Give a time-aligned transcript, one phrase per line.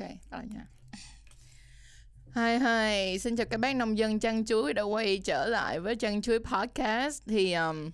[0.00, 0.66] Ok, rồi nha.
[2.34, 5.96] Hi hi, xin chào các bác nông dân chăn chuối đã quay trở lại với
[5.96, 7.22] chăn chuối podcast.
[7.26, 7.90] Thì um,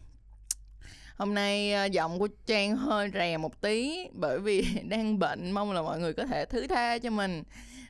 [1.17, 5.73] hôm nay uh, giọng của Trang hơi rè một tí bởi vì đang bệnh mong
[5.73, 7.43] là mọi người có thể thứ tha cho mình.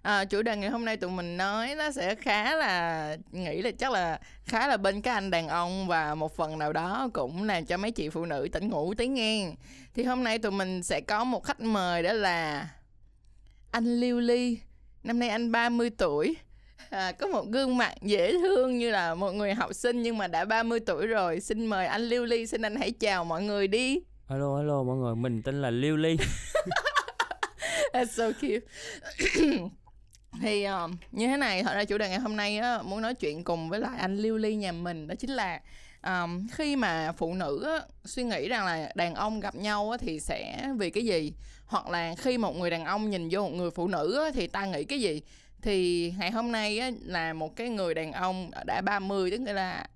[0.03, 3.71] À, chủ đề ngày hôm nay tụi mình nói nó sẽ khá là nghĩ là
[3.79, 7.43] chắc là khá là bên các anh đàn ông và một phần nào đó cũng
[7.43, 9.51] làm cho mấy chị phụ nữ tỉnh ngủ tí nghe
[9.95, 12.69] thì hôm nay tụi mình sẽ có một khách mời đó là
[13.73, 14.59] anh Liêu Ly
[15.03, 16.37] năm nay anh 30 tuổi.
[16.91, 20.27] À, có một gương mặt dễ thương như là một người học sinh nhưng mà
[20.27, 21.41] đã 30 tuổi rồi.
[21.41, 24.01] Xin mời anh Liêu Ly xin anh hãy chào mọi người đi.
[24.29, 26.17] Hello hello mọi người, mình tên là Liêu Ly.
[27.93, 28.67] That's so cute.
[30.43, 33.15] Thì uh, như thế này thật ra chủ đề ngày hôm nay á, muốn nói
[33.15, 35.61] chuyện cùng với lại anh Liêu Ly nhà mình đó chính là
[36.03, 39.99] um, khi mà phụ nữ á, suy nghĩ rằng là đàn ông gặp nhau á,
[40.01, 41.33] thì sẽ vì cái gì
[41.73, 44.47] hoặc là khi một người đàn ông nhìn vô một người phụ nữ á, thì
[44.47, 45.23] ta nghĩ cái gì
[45.63, 49.87] thì ngày hôm nay á, là một cái người đàn ông đã 30 tức là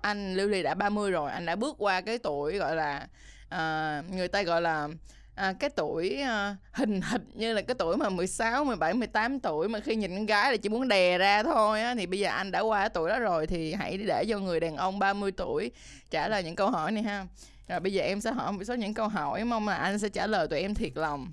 [0.00, 3.06] anh lưu Ly đã 30 rồi anh đã bước qua cái tuổi gọi là
[3.46, 4.88] uh, người ta gọi là
[5.34, 9.68] à, cái tuổi à, hình hình như là cái tuổi mà 16, 17, 18 tuổi
[9.68, 12.28] mà khi nhìn con gái là chỉ muốn đè ra thôi á thì bây giờ
[12.28, 15.32] anh đã qua cái tuổi đó rồi thì hãy để cho người đàn ông 30
[15.32, 15.70] tuổi
[16.10, 17.26] trả lời những câu hỏi này ha.
[17.68, 20.08] Rồi bây giờ em sẽ hỏi một số những câu hỏi mong là anh sẽ
[20.08, 21.32] trả lời tụi em thiệt lòng.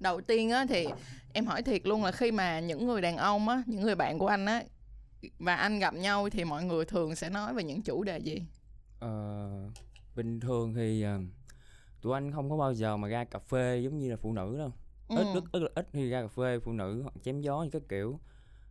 [0.00, 0.86] Đầu tiên á thì
[1.32, 4.18] em hỏi thiệt luôn là khi mà những người đàn ông á, những người bạn
[4.18, 4.62] của anh á
[5.38, 8.42] và anh gặp nhau thì mọi người thường sẽ nói về những chủ đề gì?
[9.00, 9.50] Ờ,
[10.16, 11.22] bình thường thì uh,
[12.02, 14.58] tụi anh không có bao giờ mà ra cà phê giống như là phụ nữ
[14.58, 14.72] đâu.
[15.08, 15.16] Ừ.
[15.16, 17.82] Ít ít là ít khi ra cà phê phụ nữ hoặc chém gió như các
[17.88, 18.20] kiểu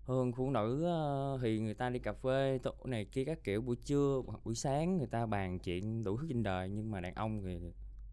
[0.06, 3.62] hơn phụ nữ ờ, thì người ta đi cà phê tổ này kia các kiểu
[3.62, 7.02] buổi trưa hoặc buổi sáng người ta bàn chuyện đủ thứ trên đời nhưng mà
[7.02, 7.60] đàn ông thì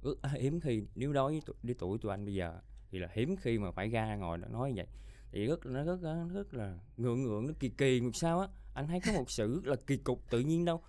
[0.02, 3.08] ước à, hiếm khi nếu đối với tụi, tuổi tụi anh bây giờ thì là
[3.12, 4.86] hiếm khi mà phải ra ngồi nói như vậy.
[5.32, 8.48] Thì rất nó rất nó rất là ngượng ngượng nó kỳ kỳ một sao á.
[8.74, 10.82] Anh thấy có một sự rất là kỳ cục tự nhiên đâu.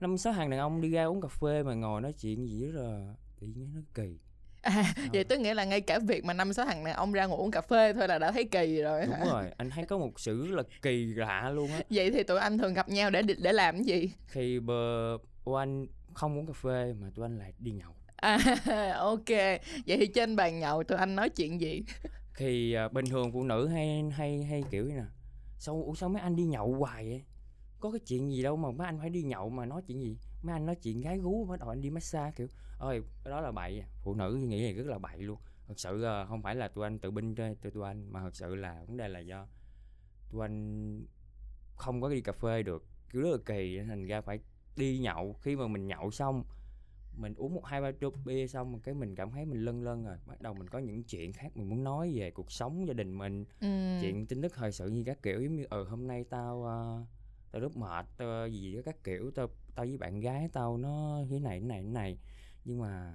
[0.00, 2.66] Năm sáu hàng đàn ông đi ra uống cà phê mà ngồi nói chuyện gì
[2.66, 4.18] rất là tự nhiên nó kỳ.
[4.62, 7.26] À, vậy tức nghĩa là ngay cả việc mà năm sáu thằng đàn ông ra
[7.26, 9.24] ngồi uống cà phê thôi là đã thấy kỳ rồi đúng hả?
[9.24, 12.58] rồi anh thấy có một sự là kỳ lạ luôn á Vậy thì tụi anh
[12.58, 14.12] thường gặp nhau để để làm cái gì?
[14.26, 18.38] khi bờ của anh không uống cà phê mà tụi anh lại đi nhậu À,
[18.98, 19.28] ok.
[19.86, 21.82] Vậy thì trên bàn nhậu tụi anh nói chuyện gì?
[22.38, 25.04] thì à, bình thường phụ nữ hay hay hay kiểu như nè
[25.58, 27.22] sao ủa sao mấy anh đi nhậu hoài vậy
[27.80, 30.18] có cái chuyện gì đâu mà mấy anh phải đi nhậu mà nói chuyện gì
[30.42, 32.46] mấy anh nói chuyện gái gú bắt đầu anh đi massage kiểu
[32.78, 33.84] ơi cái đó là bậy.
[34.02, 35.38] Phụ nữ nghĩ này rất là bậy luôn.
[35.68, 38.20] Thật sự à, không phải là tụi anh tự binh cho tụi tụi anh mà
[38.20, 39.46] thật sự là vấn đề là do
[40.30, 41.06] tụi anh
[41.76, 42.86] không có đi cà phê được.
[43.10, 44.38] Kiểu rất là kỳ thành ra phải
[44.76, 45.36] đi nhậu.
[45.42, 46.44] Khi mà mình nhậu xong
[47.16, 50.04] mình uống một hai ba chục bia xong cái mình cảm thấy mình lân lân
[50.04, 52.94] rồi bắt đầu mình có những chuyện khác mình muốn nói về cuộc sống gia
[52.94, 53.68] đình mình Ừ.
[54.00, 55.42] chuyện tin tức thời sự như các kiểu.
[55.42, 57.04] Giống như ừ hôm nay tao ờ,
[57.52, 61.18] tao rất mệt tao gì đó các kiểu tao tao với bạn gái tao nó
[61.30, 62.18] thế này thế này thế này
[62.64, 63.14] nhưng mà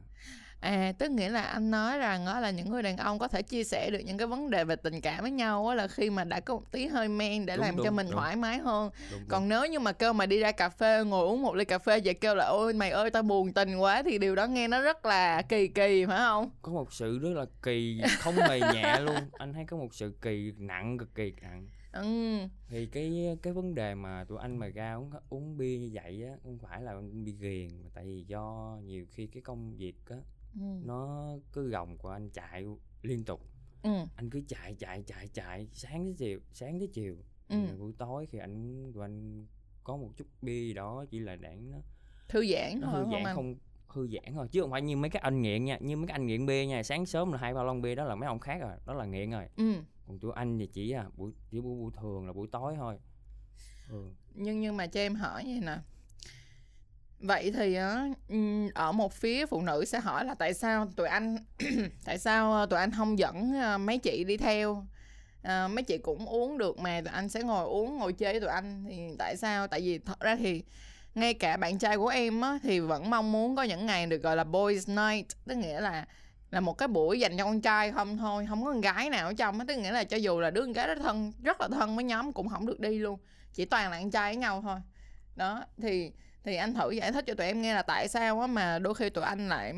[0.60, 3.42] À, tức nghĩa là anh nói rằng đó là những người đàn ông có thể
[3.42, 6.10] chia sẻ được những cái vấn đề về tình cảm với nhau á là khi
[6.10, 8.16] mà đã có một tí hơi men để Đúng, làm cho đúng, mình đúng.
[8.16, 8.90] thoải mái hơn.
[9.12, 9.30] đúng, đúng.
[9.30, 11.80] Còn nếu như mà kêu mà đi ra cà phê ngồi uống một ly cà
[11.80, 14.68] phê vậy kêu là ôi mày ơi tao buồn tình quá thì điều đó nghe
[14.68, 16.50] nó rất là kỳ kỳ phải không?
[16.62, 20.14] có một sự rất là kỳ không hề nhẹ luôn anh thấy có một sự
[20.22, 21.68] kỳ nặng cực kỳ nặng
[22.02, 22.38] Ừ.
[22.68, 26.24] thì cái cái vấn đề mà tụi anh mà ra uống uống bia như vậy
[26.24, 29.96] á không phải là bị ghiền mà tại vì do nhiều khi cái công việc
[30.06, 30.18] á
[30.60, 30.66] Ừ.
[30.84, 32.66] nó cứ gồng của anh chạy
[33.02, 33.42] liên tục
[33.84, 33.90] Ừ.
[34.16, 37.18] anh cứ chạy chạy chạy chạy sáng tới chiều sáng tới chiều
[37.50, 37.58] Ừ.
[37.80, 39.46] Buổi tối khi anh tụi anh
[39.84, 41.78] có một chút bia gì đó chỉ là để nó
[42.30, 43.56] Thư giãn nó thôi thư giãn không không
[43.94, 46.16] thư giãn thôi chứ không phải như mấy cái anh nghiện nha như mấy cái
[46.16, 48.40] anh nghiện bia nha sáng sớm là hai ba lon bia đó là mấy ông
[48.40, 49.74] khác rồi đó là nghiện rồi Ừ
[50.08, 52.98] còn tụi anh thì chỉ à buổi chỉ buổi, buổi thường là buổi tối thôi.
[53.90, 54.04] Ừ.
[54.34, 55.78] nhưng nhưng mà cho em hỏi vậy nè.
[57.20, 57.78] Vậy thì
[58.74, 61.38] ở một phía phụ nữ sẽ hỏi là tại sao tụi anh
[62.06, 64.86] tại sao ờ, tụi anh không dẫn ờ, mấy chị đi theo?
[65.42, 68.42] À, mấy chị cũng uống được mà tụi anh sẽ ngồi uống ngồi chơi với
[68.42, 69.68] tụi anh thì tại sao?
[69.68, 70.64] Tại vì thật ra thì
[71.16, 74.24] ngay cả bạn trai của em á thì vẫn mong muốn có những ngày được
[74.24, 76.06] gọi là boys night tức nghĩa là
[76.52, 79.28] là một cái buổi dành cho con trai không thôi không có con gái nào
[79.28, 81.62] ở trong á tức nghĩa là cho dù là đứa con gái rất thân rất
[81.62, 83.20] là thân với nhóm cũng không được đi luôn.
[83.54, 84.80] Chỉ toàn là con trai với nhau thôi.
[85.36, 86.12] Đó thì
[86.44, 88.94] thì anh thử giải thích cho tụi em nghe là tại sao á mà đôi
[88.96, 89.74] khi tụi anh lại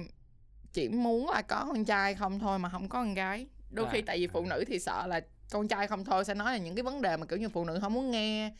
[0.73, 3.47] chỉ muốn là có con trai không thôi mà không có con gái.
[3.71, 6.33] Đôi À, khi tại vì phụ nữ thì sợ là con trai không thôi sẽ
[6.33, 8.53] nói là những cái vấn đề mà kiểu như phụ nữ không muốn nghe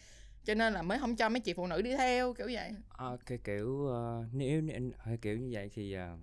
[0.45, 2.71] cho nên là mới không cho mấy chị phụ nữ đi theo kiểu vậy.
[2.89, 6.17] À, cái kiểu ờ, nếu, nếu hơi kiểu như vậy thì ờ,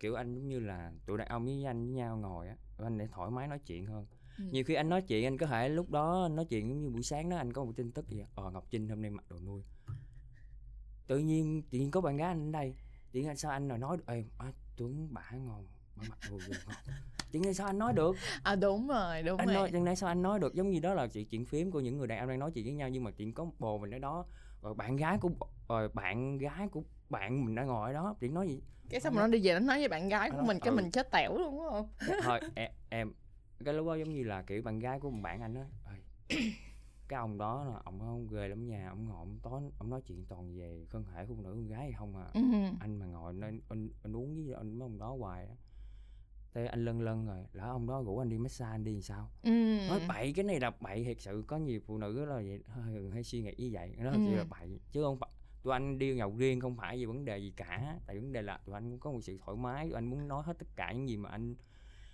[0.00, 2.98] kiểu anh giống như là tụi đàn ông với anh với nhau ngồi á anh
[2.98, 4.06] để thoải mái nói chuyện hơn.
[4.38, 4.44] Ừ.
[4.50, 7.02] nhiều khi anh nói chuyện anh có thể lúc đó nói chuyện giống như buổi
[7.02, 9.36] sáng đó anh có một tin tức gì ờ ngọc trinh hôm nay mặc đồ
[9.46, 9.62] nuôi.
[11.06, 12.74] Tự nhiên tự nhiên có bạn gái anh ở đây
[13.12, 16.18] tự nhiên anh sao anh nào nói được ê à, tướng bả ngon bả mặc
[16.30, 16.76] đồ nuôi ngon.
[17.32, 18.16] Tự nhiên sao anh nói được?
[18.42, 19.54] À đúng rồi đúng anh rồi.
[19.54, 20.54] nói chừng này sao anh nói được?
[20.54, 22.64] Giống như đó là chuyện chuyện phím của những người đàn ông đang nói chuyện
[22.64, 24.26] với nhau nhưng mà chuyện có bồ mình ở đó
[24.62, 25.30] rồi bạn gái của
[25.68, 29.14] rồi bạn gái của bạn mình đang ngồi ở đó chuyện nói gì cái xong
[29.14, 30.76] rồi nó đi về nó nói với bạn gái của Nó- mình cái ừ.
[30.76, 31.88] mình chết tẻo luôn đúng không
[32.22, 33.12] thôi em, em
[33.64, 35.64] cái lúc đó giống như là kiểu bạn gái của một bạn anh nói
[36.28, 36.36] "Ê,
[37.08, 40.00] cái ông đó là ông không ghê lắm nhà ông ngồi ông tối ông nói
[40.06, 42.40] chuyện toàn về thân thể phụ nữ con gái hay không à ừ.
[42.80, 45.54] anh mà ngồi nên anh, anh uống với anh mấy ông đó hoài á
[46.54, 49.02] thế anh lân lân rồi lỡ ông đó rủ anh đi massage anh đi thì
[49.02, 49.50] sao Ừ.
[49.88, 53.10] nói bậy cái này là bậy thiệt sự có nhiều phụ nữ là vậy hơi,
[53.12, 54.18] hay suy nghĩ như vậy nó Ừ.
[54.24, 55.18] chỉ là bậy chứ không
[55.62, 58.42] tụi anh đi nhậu riêng không phải vì vấn đề gì cả tại vấn đề
[58.42, 60.66] là tụi anh cũng có một sự thoải mái tụi anh muốn nói hết tất
[60.76, 61.54] cả những gì mà anh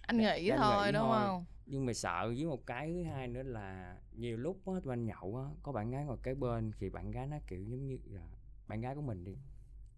[0.03, 1.19] anh nghĩ anh thôi nghĩ đúng thôi.
[1.27, 4.93] không nhưng mà sợ với một cái thứ hai nữa là nhiều lúc á tụi
[4.93, 7.87] anh nhậu á có bạn gái ngồi kế bên thì bạn gái nó kiểu giống
[7.87, 8.23] như là
[8.69, 9.37] bạn gái của mình đi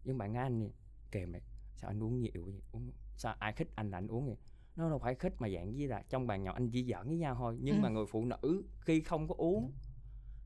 [0.05, 0.67] nhưng bạn gái anh đi
[1.11, 1.41] kèm mày
[1.77, 4.37] sao anh uống nhiều vậy uống sao ai khích anh là anh uống vậy
[4.77, 7.17] nó đâu phải khích mà dạng như là trong bàn nhậu anh chỉ giỡn với
[7.17, 7.81] nhau thôi nhưng Ừ.
[7.83, 9.73] mà người phụ nữ khi không có uống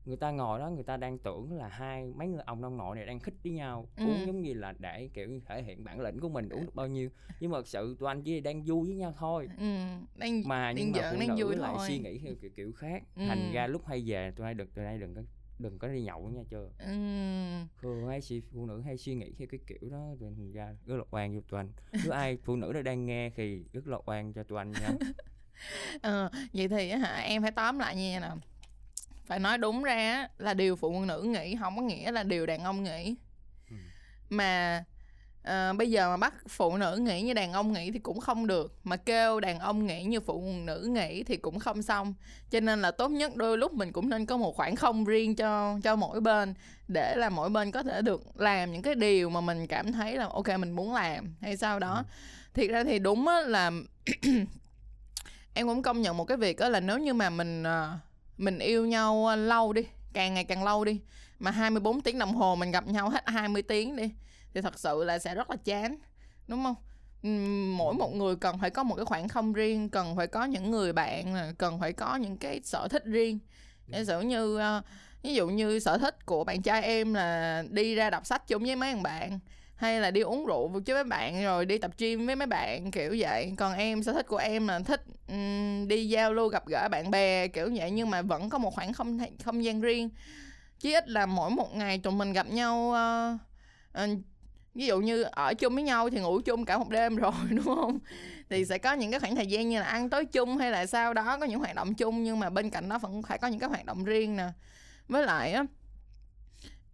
[0.05, 2.95] người ta ngồi đó người ta đang tưởng là hai mấy người ông ông nội
[2.95, 4.03] này đang khích với nhau Ừ.
[4.05, 6.87] uống giống như là để kiểu thể hiện bản lĩnh của mình uống được bao
[6.87, 7.09] nhiêu
[7.39, 9.63] nhưng mà thật sự tụi anh chỉ đang vui với nhau thôi ừ.
[10.15, 11.87] đang mà đang nhưng mà giỡn, phụ đang nữ vui lại thôi.
[11.87, 13.21] suy nghĩ theo kiểu kiểu khác Ừ.
[13.27, 15.21] thành ra lúc hay về tụi ai đừng tụi ai đừng có
[15.59, 16.85] đừng có đi nhậu nha chưa ừ.
[17.81, 20.75] thường hay suy phụ nữ hay suy nghĩ theo cái kiểu đó tụi anh ra
[20.85, 21.69] rất là oan cho tụi anh
[22.03, 24.91] nếu ai phụ nữ nào đang nghe thì rất là oan cho tụi anh nha
[26.01, 28.35] Ờ, vậy thì hả em phải tóm lại như vậy nè
[29.25, 32.63] phải nói đúng ra là điều phụ nữ nghĩ không có nghĩa là điều đàn
[32.63, 33.15] ông nghĩ.
[33.69, 33.75] Ừ.
[34.29, 34.83] mà
[35.43, 38.47] ờ, bây giờ mà bắt phụ nữ nghĩ như đàn ông nghĩ thì cũng không
[38.47, 38.75] được.
[38.83, 42.13] Mà kêu đàn ông nghĩ như phụ nữ nghĩ thì cũng không xong.
[42.49, 45.35] Cho nên là tốt nhất đôi lúc mình cũng nên có một khoảng không riêng
[45.35, 46.53] cho cho mỗi bên.
[46.87, 50.15] Để là mỗi bên có thể được làm những cái điều mà mình cảm thấy
[50.15, 51.35] là ok mình muốn làm.
[51.41, 51.95] Hay sao đó.
[51.95, 52.03] Ừ.
[52.53, 53.71] thiệt ra thì đúng á là
[55.53, 57.97] em cũng công nhận một cái việc đó là nếu như mà mình ờ,
[58.41, 59.81] mình yêu nhau à, lâu đi,
[60.13, 60.99] càng ngày càng lâu đi.
[61.39, 64.11] Mà 24 tiếng đồng hồ mình gặp nhau hết 20 tiếng đi,
[64.53, 65.97] thì thật sự là sẽ rất là chán,
[66.47, 66.75] đúng không?
[67.77, 70.71] Mỗi một người cần phải có một cái khoảng không riêng, cần phải có những
[70.71, 73.39] người bạn à, cần phải có những cái sở thích riêng.
[73.87, 74.81] Giả sử như à,
[75.23, 78.63] ví dụ như sở thích của bạn trai em là đi ra đọc sách chung
[78.63, 79.39] với mấy thằng bạn
[79.81, 82.91] hay là đi uống rượu với mấy bạn rồi đi tập gym với mấy bạn
[82.91, 83.53] kiểu vậy.
[83.57, 87.11] Còn em sở thích của em là thích um, đi giao lưu gặp gỡ bạn
[87.11, 90.09] bè kiểu vậy nhưng mà vẫn có một khoảng không không gian riêng.
[90.79, 92.93] Chí ít là mỗi một ngày tụi mình gặp nhau
[93.95, 94.17] uh, uh,
[94.75, 97.65] ví dụ như ở chung với nhau thì ngủ chung cả một đêm rồi đúng
[97.65, 97.99] không?
[98.49, 100.85] Thì sẽ có những cái khoảng thời gian như là ăn tối chung hay là
[100.85, 103.47] sau đó có những hoạt động chung nhưng mà bên cạnh đó vẫn phải có
[103.47, 104.47] những cái hoạt động riêng nè.
[105.07, 105.65] Với lại á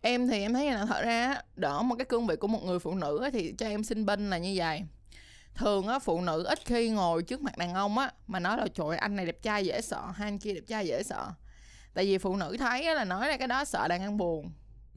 [0.01, 2.79] em thì em thấy là thật ra đỡ một cái cương vị của một người
[2.79, 4.83] phụ nữ thì cho em xin binh là như vậy
[5.57, 8.67] thường á phụ nữ ít khi ngồi trước mặt đàn ông á mà nói là
[8.73, 11.31] trời anh này đẹp trai dễ sợ hai anh kia đẹp trai dễ sợ.
[11.93, 14.51] Tại vì phụ nữ thấy á, là nói ra cái đó sợ đàn ông buồn.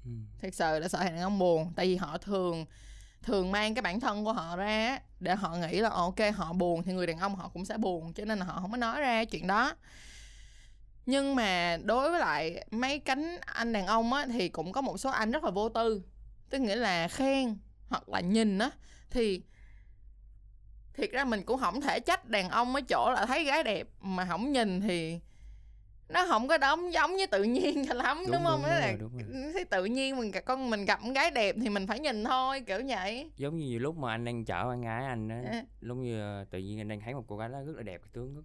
[0.05, 0.11] Ừ.
[0.43, 2.67] thật sự là sợ đàn ông buồn tại vì họ thường
[3.23, 6.53] thường mang cái bản thân của họ ra để họ nghĩ là ờ, ok họ
[6.53, 8.13] buồn thì người đàn ông họ cũng sẽ buồn.
[8.13, 9.75] Cho nên là họ không có nói ra chuyện đó
[11.11, 14.97] nhưng mà đối với lại mấy cánh anh đàn ông á thì cũng có một
[14.99, 16.03] số anh rất là vô tư.
[16.51, 17.57] Tức nghĩa là khen
[17.89, 18.71] hoặc là nhìn á
[19.11, 19.43] thì
[20.95, 23.89] thiệt ra mình cũng không thể trách đàn ông ở chỗ là thấy gái đẹp
[24.01, 25.19] mà không nhìn thì
[26.09, 28.63] nó không có đóng giống như tự nhiên cho lắm đúng, Đúng, không?
[28.63, 31.57] đúng, đúng là rồi, đúng thấy tự nhiên mình gặp con mình gặp gái đẹp
[31.63, 33.31] thì mình phải nhìn thôi kiểu vậy.
[33.37, 36.21] Giống như nhiều lúc mà anh đang chở bạn gái anh á À, lúc như
[36.21, 38.35] ờ, tự nhiên anh đang thấy một cô gái đó rất là đẹp cái tướng
[38.35, 38.43] rất,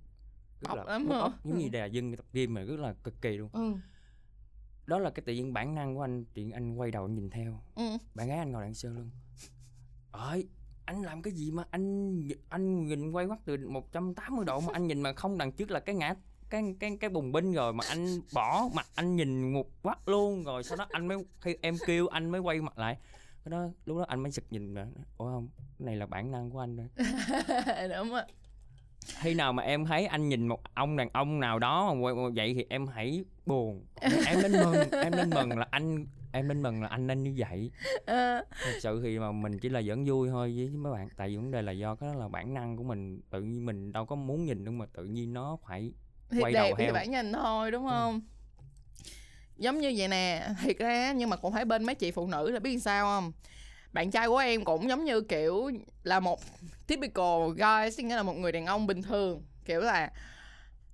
[0.68, 3.22] rất Ốc là lắm ốc, giống như đà dân tập gym mà rất là cực
[3.22, 3.50] kỳ luôn.
[3.54, 3.74] Ừ.
[4.86, 7.30] Đó là cái tự nhiên bản năng của anh chuyện anh quay đầu anh nhìn
[7.30, 7.62] theo.
[7.76, 7.84] Ừ.
[8.14, 9.10] Bạn gái anh ngồi đằng sau lưng.
[10.12, 10.48] Ơi
[10.86, 12.20] anh làm cái gì mà anh
[12.50, 15.80] anh nhìn quay mắt từ 180 độ mà anh nhìn mà không đằng trước là
[15.80, 16.16] cái ngã
[16.50, 20.44] cái cái cái bùng binh rồi mà anh bỏ mặt anh nhìn một quắc luôn.
[20.44, 22.98] Rồi sau đó anh mới khi em kêu anh mới quay mặt lại.
[23.44, 26.32] Cái đó lúc đó anh mới sực nhìn mà ủa không cái này là bản
[26.32, 26.88] năng của anh rồi
[27.98, 28.22] đúng rồi
[29.06, 31.96] khi nào mà em thấy anh nhìn một ông đàn ông nào đó
[32.36, 33.86] vậy thì em hãy buồn.
[34.02, 37.36] Em nên mừng em nên mừng là anh em nên mừng là anh nên như
[37.38, 37.72] vậy.
[38.06, 41.30] Ờ, thật sự thì mà mình chỉ là giỡn vui thôi với mấy bạn tại
[41.30, 43.22] vì vấn đề là do cái đó là bản năng của mình.
[43.30, 45.92] Tự nhiên mình đâu có muốn nhìn đâu mà tự nhiên nó phải
[46.30, 46.94] thì Quay đẹp đầu thì theo.
[46.94, 48.22] phải nhìn thôi đúng không?
[49.58, 52.52] Giống như vậy nè thiệt ra nhưng mà cũng phải bên mấy chị phụ nữ
[52.52, 53.32] là biết sao không
[53.96, 55.72] bạn trai của em cũng giống như kiểu
[56.04, 56.40] là một
[56.88, 59.44] typical guy xin nghĩa là một người đàn ông bình thường.
[59.66, 60.10] Kiểu là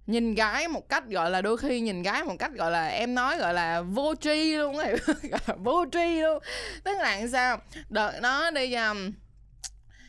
[0.07, 3.15] nhìn gái một cách gọi là đôi khi nhìn gái một cách gọi là em
[3.15, 4.95] nói gọi là vô tri luôn ấy
[5.57, 6.43] vô tri luôn.
[6.83, 7.61] Tức là sao?
[7.89, 9.11] Đợt nó đi um,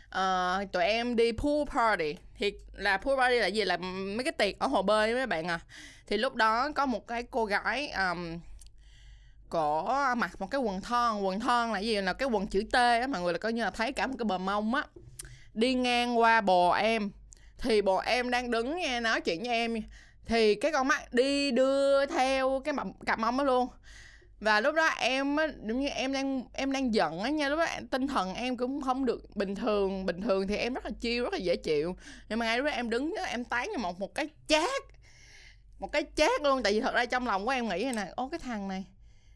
[0.09, 2.17] uh, tụi em đi pool party.
[2.39, 3.65] Thì là pool party là gì?
[3.65, 5.61] Là mấy cái tiệc ở hồ bơi mấy bạn à.
[6.07, 8.39] Thì lúc đó có một cái cô gái um,
[9.53, 12.01] cổ mặc một cái quần thon quần thon là gì?
[12.01, 14.15] Là cái quần chữ T á mọi người là coi như là thấy cả một
[14.19, 14.85] cái bờ mông á.
[15.55, 17.11] Đi ngang qua bồ em
[17.59, 19.75] thì bồ em đang đứng nghe nói chuyện với em.
[20.27, 22.75] Thì cái con mắt đi đưa theo cái
[23.07, 23.69] cặp mông đó luôn.
[24.41, 27.59] Và lúc đó em á giống như em đang em đang giận á nha lúc
[27.59, 30.07] đó tinh thần em cũng không được bình thường.
[30.07, 31.97] Bình thường thì em rất là chiêu rất là dễ chịu.
[32.29, 34.83] Nhưng mà ngay lúc đó em đứng đó, em tán cho một một cái chát
[35.79, 36.63] một cái chát luôn.
[36.63, 38.85] Tại vì thật ra trong lòng của em nghĩ này nè ô cái thằng này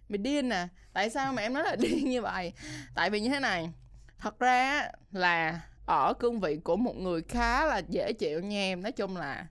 [0.09, 2.53] mày điên nè tại sao mà em nói là điên như vậy?
[2.95, 3.71] Tại vì như thế này
[4.19, 8.61] thật ra á, là ở cương vị của một người khá là dễ chịu nha
[8.61, 8.83] em.
[8.83, 9.47] Nói chung là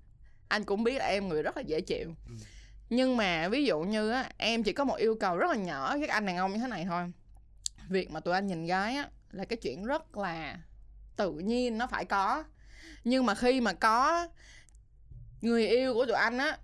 [0.47, 2.15] anh cũng biết là em người rất là dễ chịu.
[2.89, 5.97] Nhưng mà ví dụ như á em chỉ có một yêu cầu rất là nhỏ
[5.97, 7.11] với các anh đàn ông như thế này thôi.
[7.89, 10.57] Việc mà tụi anh nhìn gái á là cái chuyện rất là
[11.15, 12.43] tự nhiên nó phải có.
[13.03, 14.27] Nhưng mà khi mà có
[15.41, 16.57] người yêu của tụi anh á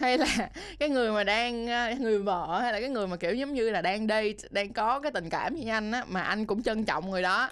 [0.00, 1.66] hay là cái người mà đang
[2.00, 5.00] người vợ hay là cái người mà kiểu giống như là đang date đang có
[5.00, 7.50] cái tình cảm với anh á mà anh cũng trân trọng người đó.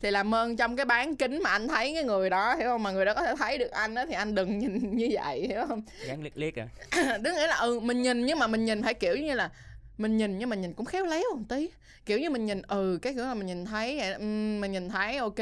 [0.00, 2.82] Thì làm ơn trong cái bán kính mà anh thấy cái người đó hiểu không?
[2.82, 5.46] Mà người đó có thể thấy được anh á thì anh đừng nhìn như vậy
[5.48, 5.82] hiểu không?
[6.06, 6.68] Gắn liếc liếc à?
[7.20, 9.50] Đứng nghĩa là ừ mình nhìn nhưng mà mình nhìn phải kiểu như là
[9.98, 11.68] mình nhìn nhưng mà nhìn cũng khéo léo một tí.
[12.06, 14.18] Kiểu như mình nhìn ừ cái kiểu là mình nhìn thấy
[14.60, 15.38] mình nhìn thấy ok.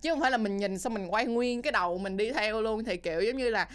[0.00, 2.62] Chứ không phải là mình nhìn xong mình quay nguyên cái đầu mình đi theo
[2.62, 3.68] luôn thì kiểu giống như là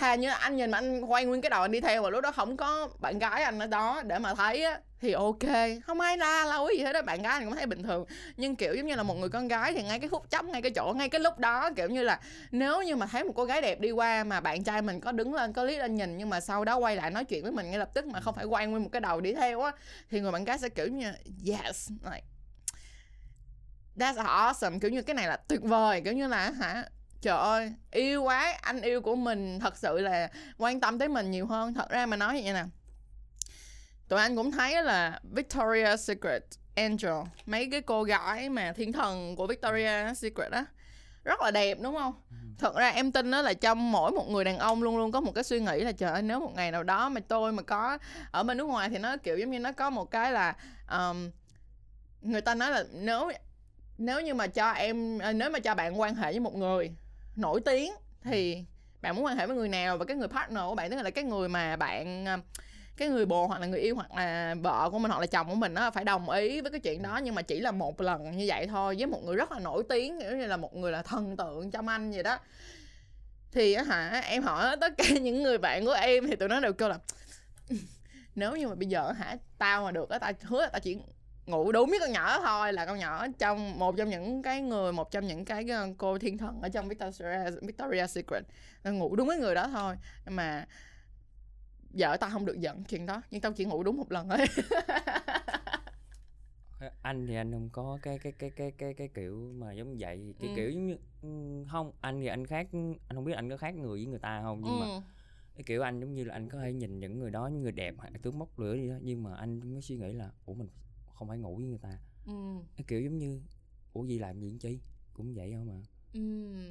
[0.00, 2.22] thà như anh nhìn mà anh quay nguyên cái đầu anh đi theo mà lúc
[2.22, 5.38] đó không có bạn gái anh ở đó để mà thấy á, thì ok.
[5.86, 8.04] Không ai la lâu gì hết đó bạn gái anh cũng thấy bình thường.
[8.36, 10.62] Nhưng kiểu giống như là một người con gái thì ngay cái phút chốc ngay
[10.62, 13.44] cái chỗ, ngay cái lúc đó, kiểu như là nếu như mà thấy một cô
[13.44, 16.18] gái đẹp đi qua mà bạn trai mình có đứng lên, có liếc lên nhìn
[16.18, 18.34] nhưng mà sau đó quay lại nói chuyện với mình ngay lập tức mà không
[18.34, 19.72] phải quay nguyên một cái đầu đi theo á,
[20.10, 21.12] thì người bạn gái sẽ kiểu như
[21.46, 22.24] yes, like,
[23.96, 24.80] that's awesome.
[24.80, 26.84] Kiểu như cái này là tuyệt vời, kiểu như là hả?
[27.20, 28.58] Trời ơi yêu quá.
[28.62, 31.74] Anh yêu của mình thật sự là quan tâm tới mình nhiều hơn.
[31.74, 32.64] Thật ra mà nói như vậy nè.
[34.08, 36.42] Tụi anh cũng thấy là Victoria's Secret
[36.74, 40.64] Angel mấy cái cô gái mà thiên thần của Victoria's Secret á
[41.24, 42.14] rất là đẹp đúng không?
[42.58, 45.20] Thật ra em tin đó là trong mỗi một người đàn ông luôn luôn có
[45.20, 47.62] một cái suy nghĩ là trời ơi nếu một ngày nào đó mà tôi mà
[47.62, 47.98] có
[48.30, 50.56] ở bên nước ngoài thì nó kiểu giống như nó có một cái là
[50.90, 51.30] um,
[52.20, 53.30] người ta nói là nếu
[53.98, 56.94] nếu như mà cho em ờ, nếu mà cho bạn quan hệ với một người
[57.40, 57.92] nổi tiếng.
[58.22, 58.64] Thì
[59.02, 61.10] bạn muốn quan hệ với người nào và cái người partner của bạn tức là
[61.10, 62.38] cái người mà bạn ờ,
[62.96, 65.48] cái người bồ hoặc là người yêu hoặc là vợ của mình hoặc là chồng
[65.48, 67.20] của mình nó phải đồng ý với cái chuyện đó.
[67.24, 69.82] Nhưng mà chỉ là một lần như vậy thôi với một người rất là nổi
[69.88, 72.38] tiếng kiểu như là một người là thần tượng trong anh vậy đó.
[73.52, 76.72] Thì hả em hỏi tất cả những người bạn của em thì tụi nó đều
[76.72, 76.98] kêu là
[78.34, 80.98] nếu như mà bây giờ hả tao mà được á tao hứa là tao chỉ
[81.50, 84.92] ngủ đúng với con nhỏ thôi là con nhỏ trong một trong những cái người
[84.92, 88.44] một trong những cái ờ, cô thiên thần ở trong Victoria Victoria Secret
[88.84, 90.66] ngủ đúng với người đó thôi Nhưng mà
[91.90, 94.38] vợ tao không được giận chuyện đó nhưng tao chỉ ngủ đúng một lần thôi
[97.02, 100.34] anh thì anh không có cái cái cái cái cái cái kiểu mà giống vậy
[100.40, 100.54] cái Ừ.
[100.54, 102.68] kiểu giống như ừm, không anh thì anh khác
[103.08, 105.00] anh không biết anh có khác người với người ta không nhưng mà ừ.
[105.54, 107.72] cái kiểu anh giống như là anh có thể nhìn những người đó những người
[107.72, 110.54] đẹp là tướng mốc lửa đi đó nhưng mà anh mới suy nghĩ là ủa
[110.54, 110.68] mình
[111.20, 111.98] không phải ngủ với người ta.
[112.26, 112.32] Ừ.
[112.86, 113.40] kiểu giống như
[113.92, 114.78] ủa gì làm gì chi?
[115.14, 115.82] Cũng vậy không mà.
[116.12, 116.20] Ừ.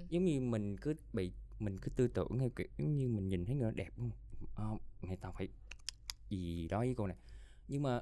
[0.09, 3.45] giống như mình cứ bị mình cứ tư tưởng theo kiểu giống như mình nhìn
[3.45, 4.11] thấy người đẹp không?
[4.55, 5.47] Ờ, này tao phải
[6.29, 7.17] gì đó với cô này.
[7.67, 8.01] Nhưng mà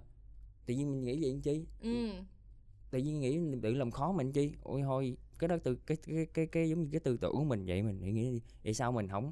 [0.65, 1.65] tự nhiên mình nghĩ vậy làm chi.
[1.79, 2.09] Ừ.
[2.91, 4.51] tự nhiên nghĩ tự làm khó mình chi.
[4.63, 7.43] Ôi thôi cái đó từ cái cái cái cái giống như cái tư tưởng của
[7.43, 9.31] mình vậy mình nghĩ vậy sao mình không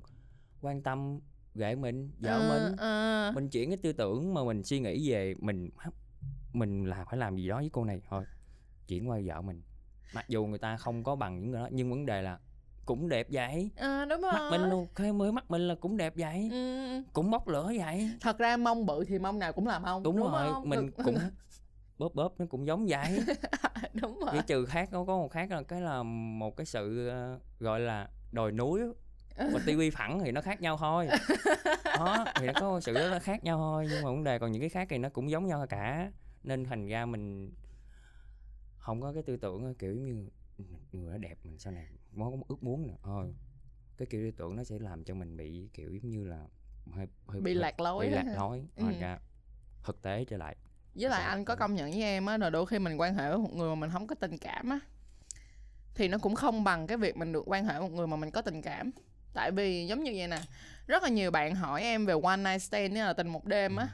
[0.62, 1.20] quan tâm
[1.56, 2.76] ghệ mình vợ Ờ, mình?
[2.78, 3.32] ờ.
[3.36, 5.70] mình chuyển cái tư tưởng mà mình suy nghĩ về mình
[6.56, 8.02] mình là phải làm gì đó với cô này.
[8.10, 8.24] Thôi
[8.88, 9.62] chuyển qua vợ mình.
[10.14, 12.40] Mặc dù người ta không có bằng những người đó nhưng vấn đề là
[12.86, 13.70] cũng đẹp vậy.
[13.78, 16.50] Ờ, đúng rồi mắt mình luôn cái mới mắt mình là cũng đẹp vậy.
[16.52, 16.86] Ừ.
[17.14, 18.10] cũng bốc lửa vậy.
[18.22, 20.70] Thật ra mông bự thì mông nào cũng là mông đúng, rồi không?
[20.70, 21.16] mình Được- cũng
[21.98, 23.20] bóp bóp nó cũng giống vậy.
[23.94, 24.30] Đúng rồi.
[24.32, 27.80] Chỉ trừ khác nó có một khác là cái là một cái sự ờ, gọi
[27.80, 28.82] là đồi núi
[29.38, 31.08] và tivi phẳng thì nó khác nhau thôi.
[31.86, 34.52] Đó thì nó có sự rất là khác nhau thôi nhưng mà vấn đề còn
[34.52, 36.12] những cái khác thì nó cũng giống nhau cả
[36.46, 37.52] nên thành ra mình
[38.78, 41.88] không có cái tư tưởng kiểu giống như "Ừ, người đó đẹp mình sau này
[42.18, 42.96] có một ước muốn nữa.
[43.04, 43.34] Thôi
[43.98, 46.46] cái kiểu tư tưởng nó sẽ làm cho mình bị kiểu giống như là
[46.92, 48.84] hơi, hơi bị hơi- lạc lối bị lạc lối Ừ.
[48.84, 49.20] thành ra
[49.84, 50.56] thực tế trở lại.
[50.96, 53.30] Với lại anh có công nhận với em á là đôi khi mình quan hệ
[53.30, 54.80] với một người mà mình không có tình cảm á
[55.96, 58.16] thì nó cũng không bằng cái việc mình được quan hệ với một người mà
[58.16, 58.92] mình có tình cảm.
[59.34, 60.38] Tại vì giống như vậy nè
[60.88, 63.76] rất là nhiều bạn hỏi em về one night stand nghĩa là tình một đêm
[63.76, 63.88] á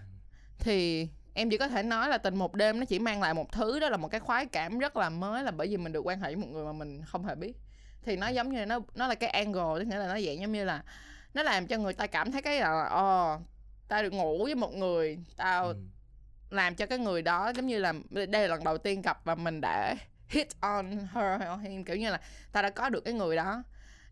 [0.60, 3.52] thì em chỉ có thể nói là tình một đêm nó chỉ mang lại một
[3.52, 6.02] thứ đó là một cái khoái cảm rất là mới là bởi vì mình được
[6.08, 7.54] quan hệ với một người mà mình không hề biết.
[8.04, 10.52] Thì nó giống như nó nó là cái angle tức nghĩa là nó dạng giống
[10.52, 10.84] như là
[11.34, 13.38] nó làm cho người ta cảm thấy cái là ồ
[13.88, 15.76] tao được ngủ với một người tao Ừ.
[16.50, 19.36] làm cho cái người đó giống như là đây là lần đầu tiên gặp và
[19.36, 19.96] mình đã
[20.28, 22.20] hit on her or him kiểu như là
[22.52, 23.64] ta đã có được cái người đó.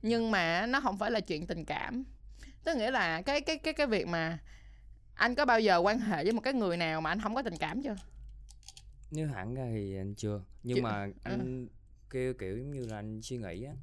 [0.01, 2.03] Nhưng mà nó không phải là chuyện tình cảm.
[2.63, 4.37] Tức nghĩa là cái cái cái cái việc mà
[5.19, 7.41] anh có bao giờ quan hệ với một cái người nào mà anh không có
[7.43, 7.95] tình cảm chưa?
[9.11, 10.41] Nếu hẳn ra thì anh chưa.
[10.63, 10.81] Nhưng Chưa.
[10.81, 11.67] mà anh
[12.09, 13.73] kêu kiểu như là anh suy nghĩ á.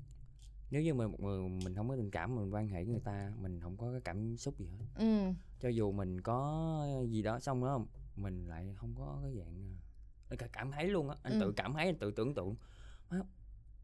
[0.70, 3.02] Nếu như mà một người mình không có tình cảm mình quan hệ với người
[3.04, 4.86] ta mình không có cái cảm xúc gì hết.
[4.94, 5.32] Ừ.
[5.60, 7.80] Cho dù mình có gì đó xong đó
[8.16, 9.76] mình lại không có cái dạng
[10.30, 11.16] à, cả cảm thấy luôn á.
[11.22, 11.40] Anh Ừ.
[11.40, 12.54] tự cảm thấy anh tự tưởng tượng.
[13.10, 13.20] Má,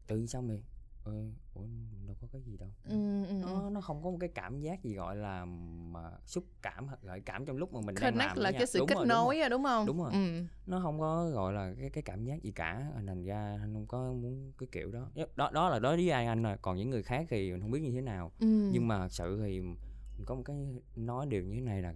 [0.07, 0.63] tự xong rồi
[1.03, 1.13] ờ,
[1.53, 1.61] ủa
[2.07, 2.69] đâu có cái gì đâu.
[2.83, 6.43] Ừ ừ nó nó không có một cái cảm giác gì gọi là mà xúc
[6.61, 8.65] cảm hoặc gợi cảm trong lúc mà mình đang connect làm là cái nhau.
[8.65, 9.35] sự Đúng kết rồi, đúng rồi.
[9.35, 9.85] nối đúng không?
[9.85, 10.11] Đúng rồi.
[10.13, 10.43] ừ.
[10.65, 13.87] Nó không có gọi là cái cái cảm giác gì cả thành ra anh không
[13.87, 15.11] có muốn cái kiểu đó.
[15.35, 16.57] Đó đó là đối với ai anh rồi.
[16.61, 18.31] Còn những người khác thì mình không biết như thế nào.
[18.39, 18.69] Ừ.
[18.71, 20.55] Nhưng mà thật sự thì mình có một cái
[20.95, 21.93] nói điều như thế này là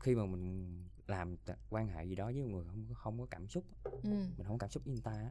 [0.00, 1.36] khi mà mình làm
[1.70, 4.10] quan hệ gì đó với một người không có không có cảm xúc ừ.
[4.10, 5.30] mình không có cảm xúc với người ta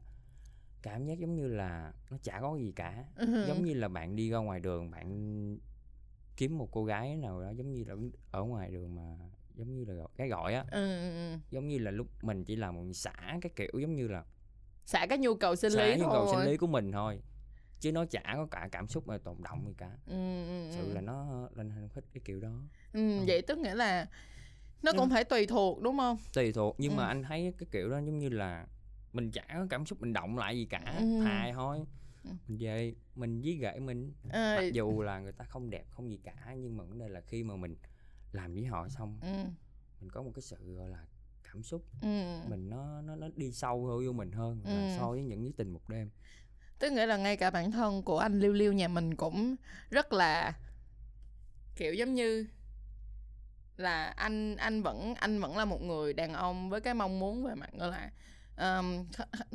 [0.87, 4.15] cảm giác giống như là nó chả có gì cả ừ giống như là bạn
[4.15, 5.57] đi ra ngoài đường bạn
[6.37, 7.95] kiếm một cô gái nào đó giống như là
[8.31, 9.17] ở ngoài đường mà
[9.55, 11.37] giống như là cái gọi á ừ, ừ, ừ.
[11.51, 14.23] giống như là lúc mình chỉ làm một xả cái kiểu giống như là
[14.85, 17.21] xả cái nhu cầu sinh xả lý nhu thôi cầu sinh lý của mình thôi
[17.79, 20.89] chứ nó chả có cả cảm xúc mà tồn động gì cả ừ, ừ, sự
[20.89, 20.93] ừ.
[20.93, 22.61] là nó lên không thích cái kiểu đó
[22.93, 23.23] ừ, Ừ.
[23.27, 24.05] vậy tức nghĩa là
[24.83, 27.07] nó cũng phải tùy thuộc đúng không tùy thuộc nhưng mà Ừ.
[27.07, 28.67] anh thấy cái kiểu đó giống như là
[29.13, 31.19] mình chả có cảm xúc mình động lại gì cả Ừ.
[31.23, 31.85] thà thôi
[32.23, 32.29] Ừ.
[32.47, 36.09] mình về mình với gậy mình Ờ, mặc dù là người ta không đẹp không
[36.09, 37.75] gì cả nhưng mà vấn đề là khi mà mình
[38.31, 39.27] làm với họ xong ừ,
[40.01, 41.05] mình có một cái sự gọi là
[41.43, 42.07] cảm xúc ừ.
[42.49, 44.95] mình nó nó nó đi sâu hơn vô mình hơn là Ừ.
[44.97, 46.09] so với những cái tình một đêm
[46.79, 49.55] tức nghĩa là ngay cả bản thân của anh liêu liêu nhà mình cũng
[49.89, 50.53] rất là
[51.75, 52.47] kiểu giống như
[53.77, 57.43] là anh anh vẫn anh vẫn là một người đàn ông với cái mong muốn
[57.43, 58.11] về mặt gọi là
[58.57, 59.05] um,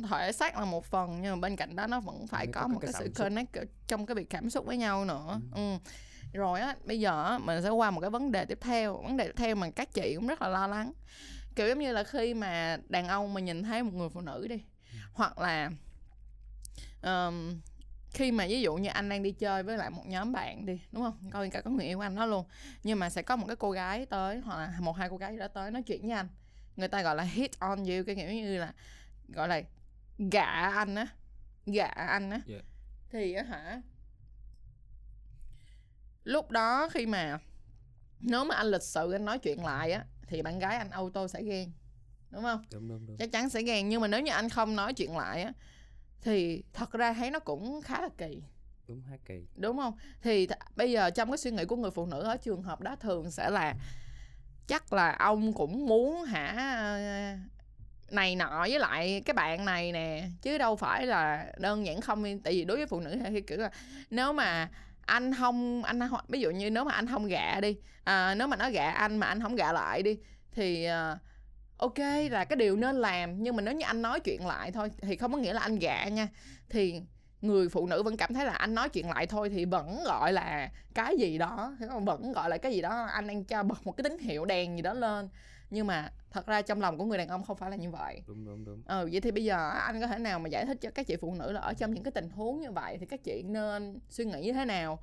[0.09, 2.67] thể xác là một phần nhưng mà bên cạnh đó nó vẫn phải có có
[2.67, 5.39] một cái cái sự connect trong cái việc cảm xúc với nhau nữa.
[5.55, 5.73] Ừ.
[5.73, 5.77] ừ.
[6.33, 9.17] rồi á bây giờ á, mình sẽ qua một cái vấn đề tiếp theo vấn
[9.17, 10.93] đề tiếp theo mà các chị cũng rất là lo lắng.
[11.55, 14.47] Kiểu giống như là khi mà đàn ông mà nhìn thấy một người phụ nữ
[14.47, 14.63] đi
[15.13, 15.71] hoặc là
[17.01, 17.61] um,
[18.09, 20.81] khi mà ví dụ như anh đang đi chơi với lại một nhóm bạn đi
[20.91, 21.29] đúng không?
[21.31, 22.45] Coi cả có người yêu của anh đó luôn.
[22.83, 25.37] Nhưng mà sẽ có một cái cô gái tới hoặc là một hai cô gái
[25.37, 26.27] đó tới nói chuyện với anh
[26.75, 28.73] người ta gọi là hit on you cái kiểu như là
[29.27, 29.61] gọi là
[30.17, 31.07] gạ anh á
[31.65, 32.41] gạ anh á.
[32.45, 32.59] Dạ.
[33.09, 33.81] thì á hả
[36.23, 37.39] lúc đó khi mà
[38.19, 41.27] nếu mà anh lịch sự anh nói chuyện lại á thì bạn gái anh auto
[41.27, 41.71] sẽ ghen
[42.31, 42.63] đúng không?
[42.71, 43.17] Đúng đúng đúng.
[43.17, 45.51] Chắc chắn sẽ ghen nhưng mà nếu như anh không nói chuyện lại á
[46.21, 48.43] thì thật ra thấy nó cũng khá là kỳ.
[48.87, 49.47] Đúng hát kỳ.
[49.55, 49.97] Đúng không?
[50.21, 52.81] Thì th- bây giờ trong cái suy nghĩ của người phụ nữ ở trường hợp
[52.81, 53.75] đó thường sẽ là
[54.67, 57.37] chắc là ông cũng muốn hả ờ,
[58.11, 62.39] này nọ với lại cái bạn này nè chứ đâu phải là đơn giản không
[62.39, 63.69] tại vì đối với phụ nữ thì kiểu là
[64.09, 64.69] nếu mà
[65.05, 68.47] anh không anh không- ví dụ như nếu mà anh không gạ đi à, nếu
[68.47, 70.17] mà nó gạ anh mà anh không gạ lại đi
[70.51, 71.17] thì uh,
[71.77, 71.99] ok
[72.31, 73.43] là cái điều nên làm.
[73.43, 75.79] Nhưng mà nếu như anh nói chuyện lại thôi thì không có nghĩa là anh
[75.79, 76.27] gạ nha.
[76.69, 77.01] Thì
[77.43, 80.33] người phụ nữ vẫn cảm thấy là anh nói chuyện lại thôi thì vẫn gọi
[80.33, 83.91] là cái gì đó vẫn gọi là cái gì đó anh đang cho bật một
[83.91, 85.29] cái tín hiệu đèn gì đó lên.
[85.69, 88.21] Nhưng mà thật ra trong lòng của người đàn ông không phải là như vậy.
[88.27, 88.81] Đúng đúng đúng.
[88.85, 91.15] Ừ vậy thì bây giờ anh có thể nào mà giải thích cho các chị
[91.15, 93.99] phụ nữ là ở trong những cái tình huống như vậy thì các chị nên
[94.09, 94.99] suy nghĩ như thế nào?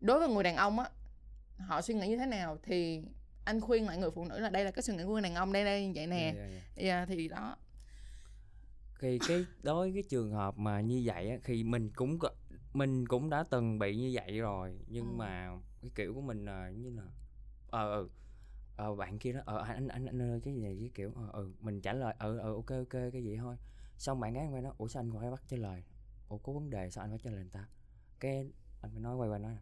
[0.00, 0.86] Đối với người đàn ông á
[1.58, 3.02] họ suy nghĩ như thế nào thì
[3.44, 5.34] anh khuyên lại người phụ nữ là đây là cái suy nghĩ của người đàn
[5.34, 6.32] ông đây đây vậy nè.
[6.36, 6.94] Dạ, dạ, dạ.
[6.94, 7.56] yeah, thì đó
[9.02, 12.18] thì cái đối với cái trường hợp mà như vậy á, thì mình cũng
[12.72, 15.16] mình cũng đã từng bị như vậy rồi nhưng Ừ.
[15.16, 17.02] mà cái kiểu của mình là như là
[17.70, 18.08] ờ ờ
[18.76, 21.12] ờ bạn kia đó ờ anh anh anh, anh ơi cái gì này cái kiểu
[21.16, 23.56] ờ ừ mình trả lời ờ ờ ok ok cái gì thôi
[23.98, 25.82] xong bạn gái quay nói ủa sao anh phải bắt trả lời
[26.28, 27.68] ủa có vấn đề sao anh phải trả lời người ta
[28.20, 29.52] cái anh phải nói quay qua nói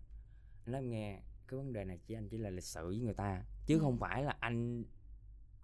[0.65, 2.99] anh nói em nghe cái vấn đề này chỉ anh chỉ là lịch sự với
[2.99, 3.81] người ta chứ Ừ.
[3.81, 4.85] không phải là anh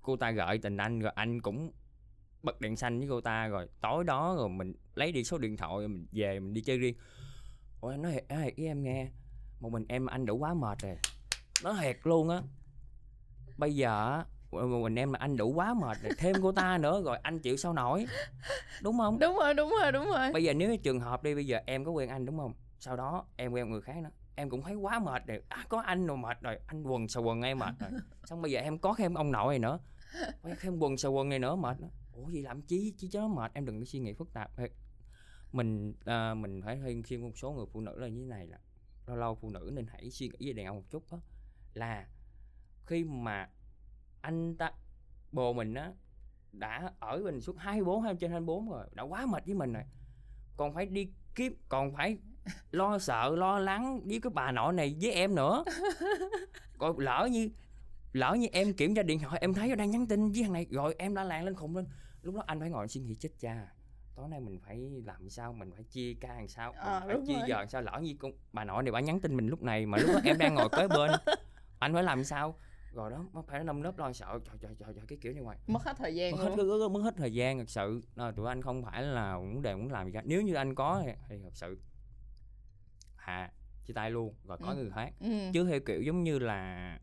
[0.03, 1.73] cô ta gợi tình anh rồi anh cũng
[2.47, 5.57] bật đèn xanh với cô ta rồi tối đó rồi mình lấy đi số điện
[5.57, 6.95] thoại rồi mình về mình đi chơi riêng.
[7.81, 9.09] Ủa anh nói thiệt, nói thiệt với em nghe.
[9.61, 10.97] Một mình em anh đủ quá mệt rồi.
[11.65, 12.43] Nói thiệt luôn á.
[13.57, 17.03] Bây giờ một mình em mà anh đủ quá mệt rồi thêm cô ta nữa
[17.05, 18.07] rồi anh chịu sao nổi.
[18.83, 19.19] Đúng không?
[19.19, 20.33] Đúng rồi đúng rồi đúng rồi.
[20.33, 22.55] Bây giờ nếu trường hợp đi bây giờ em có quen anh đúng không?
[22.79, 24.11] Sau đó em quen người khác nữa.
[24.35, 25.43] Em cũng thấy quá mệt rồi.
[25.49, 26.59] À, có anh rồi mệt rồi.
[26.67, 27.91] Anh quần xà quần em mệt rồi.
[28.25, 29.79] Xong bây giờ em có thêm ông nội này nữa.
[30.43, 32.95] Có thêm quần xà quần này nữa mệt nữa ủa gì làm chi?
[32.99, 34.51] Chi cho nó mệt em đừng có suy nghĩ phức tạp.
[35.53, 38.47] Mình à, mình phải khuyên khuyên một số người phụ nữ là như thế này
[38.47, 38.59] là
[39.07, 41.19] lâu lâu phụ nữ nên hãy suy nghĩ về đàn ông một chút đó
[41.75, 42.09] là
[42.87, 43.51] khi mà
[44.21, 44.73] anh ta
[45.33, 45.93] bồ mình á
[46.53, 49.85] đã ở mình suốt 24 hai trên 24 rồi đã quá mệt với mình rồi.
[50.57, 52.19] Còn phải đi kiếp còn phải
[52.71, 55.65] lo sợ lo lắng với cái bà nội này với em nữa.
[56.79, 57.51] Còn lỡ như
[58.13, 60.53] lỡ như em kiểm tra điện thoại em thấy nó đang nhắn tin với thằng
[60.53, 61.87] này rồi em đã làng lên khùng lên
[62.27, 63.73] lúc đó anh phải ngồi suy nghĩ chết cha
[64.15, 67.15] tối nay mình phải làm sao mình phải chia ca làm sao mình Ờ, phải
[67.15, 67.49] đúng chia rồi.
[67.49, 67.83] giờ làm sao?
[67.83, 70.21] Lỡ như con bà nội này bà nhắn tin mình lúc này mà lúc đó
[70.25, 71.11] em đang ngồi kế bên
[71.79, 72.59] anh phải làm sao?
[72.93, 75.45] Rồi đó nó phải nâm nớp lo sợ trời trời trời, trời cái kiểu như
[75.45, 75.57] vậy.
[75.67, 78.01] Mất hết thời gian mất hết, mất hết thời gian thật sự.
[78.17, 80.23] Ờ, tụi anh không phải là vấn đề muốn làm gì cả.
[80.25, 81.79] Nếu như anh có thì, thì thật sự
[83.17, 83.53] hạ
[83.85, 84.75] chia tay luôn rồi có Ừ.
[84.75, 85.13] người khác.
[85.21, 85.29] Ừ.
[85.53, 86.99] chứ theo kiểu giống như là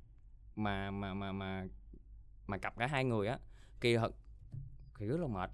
[0.56, 1.68] mà mà mà mà
[2.48, 3.40] mà cặp cả hai người á
[3.82, 4.16] kỳ thật
[5.04, 5.50] thì rất là mệt.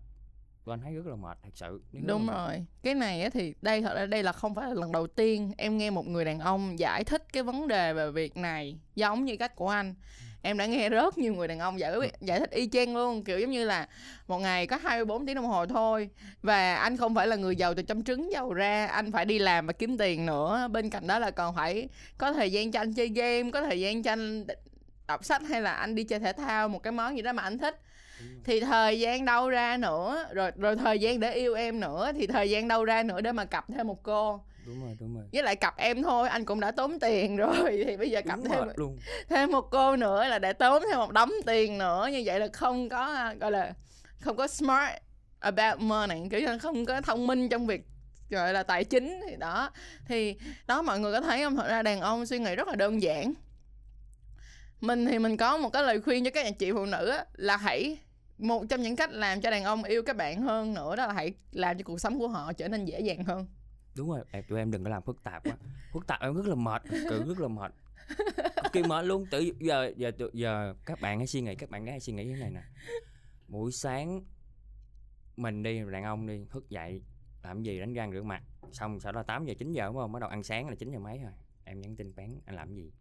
[0.66, 1.82] Tụi anh thấy rất là mệt thật sự.
[1.92, 2.34] Là đúng mệt.
[2.34, 2.66] rồi.
[2.84, 5.54] Cái này á thì đây thật ra đây là không phải là lần đầu tiên
[5.58, 9.26] em nghe một người đàn ông giải thích cái vấn đề về việc này giống
[9.26, 9.96] như cách của anh.
[10.42, 13.40] Em đã nghe rất nhiều người đàn ông giải giải thích y chang luôn kiểu
[13.40, 13.88] giống như là
[14.28, 16.10] một ngày có 24 tiếng đồng hồ thôi
[16.42, 19.40] và anh không phải là người giàu từ trong trứng giàu ra anh phải đi
[19.40, 20.68] làm và kiếm tiền nữa.
[20.72, 23.80] Bên cạnh đó là còn phải có thời gian cho anh chơi game có thời
[23.80, 24.46] gian cho anh
[25.08, 27.44] đọc sách hay là anh đi chơi thể thao một cái món gì đó mà
[27.44, 27.82] anh thích.
[28.44, 32.28] Thì thời gian đâu ra nữa rồi rồi thời gian để yêu em nữa thì
[32.28, 34.42] thời gian đâu ra nữa để mà cặp thêm một cô.
[34.66, 35.26] Đúng rồi đúng rồi.
[35.34, 38.38] Với lại cặp em thôi anh cũng đã tốn tiền rồi thì bây giờ cặp
[38.38, 38.98] đúng thêm luôn.
[39.30, 42.10] thêm một cô nữa là để tốn thêm một đống tiền nữa.
[42.12, 43.74] Như vậy là không có à, gọi là
[44.20, 44.92] không có smart
[45.40, 47.82] about money kiểu như không có thông minh trong việc
[48.30, 49.72] gọi là tài chính thì đó.
[50.08, 50.36] Thì
[50.68, 51.56] đó mọi người có thấy không?
[51.56, 53.34] Thật ra đàn ông suy nghĩ rất là đơn giản.
[54.82, 57.26] Mình thì mình có một cái lời khuyên cho các anh chị phụ nữ á,
[57.34, 57.98] là hãy
[58.40, 61.14] một trong những cách làm cho đàn ông yêu các bạn hơn nữa đó là
[61.14, 63.48] hãy làm cho cuộc sống của họ trở nên dễ dàng hơn.
[63.96, 65.58] Đúng rồi em tụi em đừng có làm phức tạp quá.
[65.94, 67.72] Phức tạp em rất là mệt sự rất là mệt.
[68.74, 71.86] Kỳ mệt luôn tự giờ giờ tự- giờ các bạn hãy suy nghĩ các bạn
[71.88, 72.62] hãy suy nghĩ thế này nè.
[73.48, 74.22] Buổi sáng
[75.38, 77.02] mình đi đàn ông đi thức dậy
[77.44, 80.12] làm gì đánh răng rửa mặt xong sau đó 8 giờ 9 giờ đúng không?
[80.12, 81.32] Bắt đầu ăn sáng là 9 giờ mấy rồi.
[81.66, 82.92] Em nhắn tin bán anh làm gì?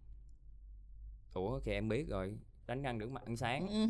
[1.34, 3.68] Ủa thì em biết rồi đánh răng rửa mặt ăn sáng.
[3.68, 3.86] Ừ.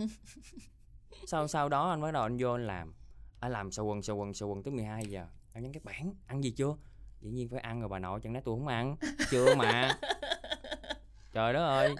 [1.27, 2.94] sau sau đó anh bắt đầu anh vô anh làm.
[3.40, 5.27] Anh làm sờ quần sờ quần sờ quần tới 12 giờ.
[5.53, 6.77] Em nhắn cái bản ăn gì chưa?
[7.21, 8.97] Dĩ nhiên phải ăn rồi bà nội chẳng lẽ tôi không ăn?
[9.31, 9.99] Chưa mà.
[11.33, 11.94] Trời đất ơi.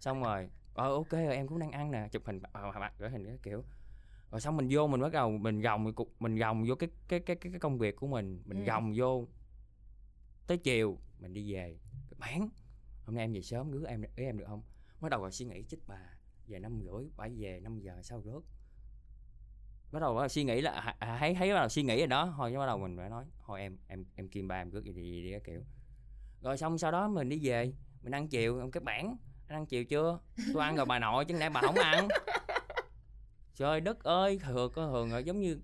[0.00, 2.08] Xong rồi ờ ok rồi em cũng đang ăn nè.
[2.12, 3.64] Chụp hình ờ, mặt gửi hình cái kiểu.
[4.30, 7.36] Rồi xong mình vô mình bắt đầu mình gồng mình gồng vô cái cái cái
[7.36, 8.42] cái, công việc của mình.
[8.44, 8.64] Mình Ừ.
[8.64, 9.26] gồng vô.
[10.46, 11.78] Tới chiều mình đi về.
[12.18, 12.48] Bán
[13.04, 14.62] hôm nay em về sớm rước em ý em được không?
[15.00, 16.00] Bắt đầu rồi suy nghĩ chích bà
[16.48, 18.42] về năm rưỡi phải về 5 giờ sau rớt.
[19.92, 21.98] bắt đầu bắt đầu suy nghĩ là à, à, thấy thấy bắt đầu suy nghĩ
[21.98, 22.34] rồi đó.
[22.36, 24.92] Thôi bắt đầu mình phải nói thôi em em em kim ba em cướp gì
[24.92, 25.62] đi, đi, cái kiểu.
[26.42, 29.16] Rồi xong sau đó mình đi về mình ăn chiều ông cái bản
[29.48, 30.20] anh ăn chiều chưa?
[30.54, 32.08] Tôi ăn rồi bà nội chứ nãy bà không ăn?
[33.54, 35.60] Trời đất ơi thường có thường rồi giống như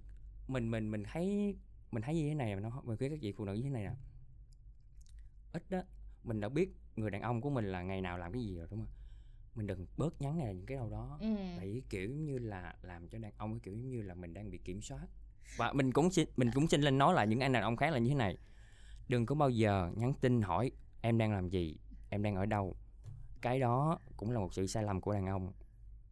[0.49, 1.57] mình mình mình thấy
[1.91, 3.85] mình thấy như thế này nó mình khuyên các chị phụ nữ như thế này
[3.85, 3.95] nè.
[5.53, 5.83] Ít đó
[6.25, 8.67] mình đã biết người đàn ông của mình là ngày nào làm cái gì rồi
[8.71, 9.04] đúng không?
[9.55, 11.19] Mình đừng bớt nhắn này những cái đâu đó.
[11.21, 11.35] Ừ.
[11.57, 14.59] tại kiểu như là làm cho đàn ông cái kiểu như là mình đang bị
[14.59, 15.07] kiểm soát.
[15.57, 17.93] Và mình cũng xin mình cũng xin lên nói là những anh đàn ông khác
[17.93, 18.39] là như thế này.
[19.09, 21.77] Đừng có bao giờ nhắn tin hỏi em đang làm gì
[22.11, 22.77] em đang ở đâu.
[23.41, 25.53] Cái đó cũng là một sự sai lầm của đàn ông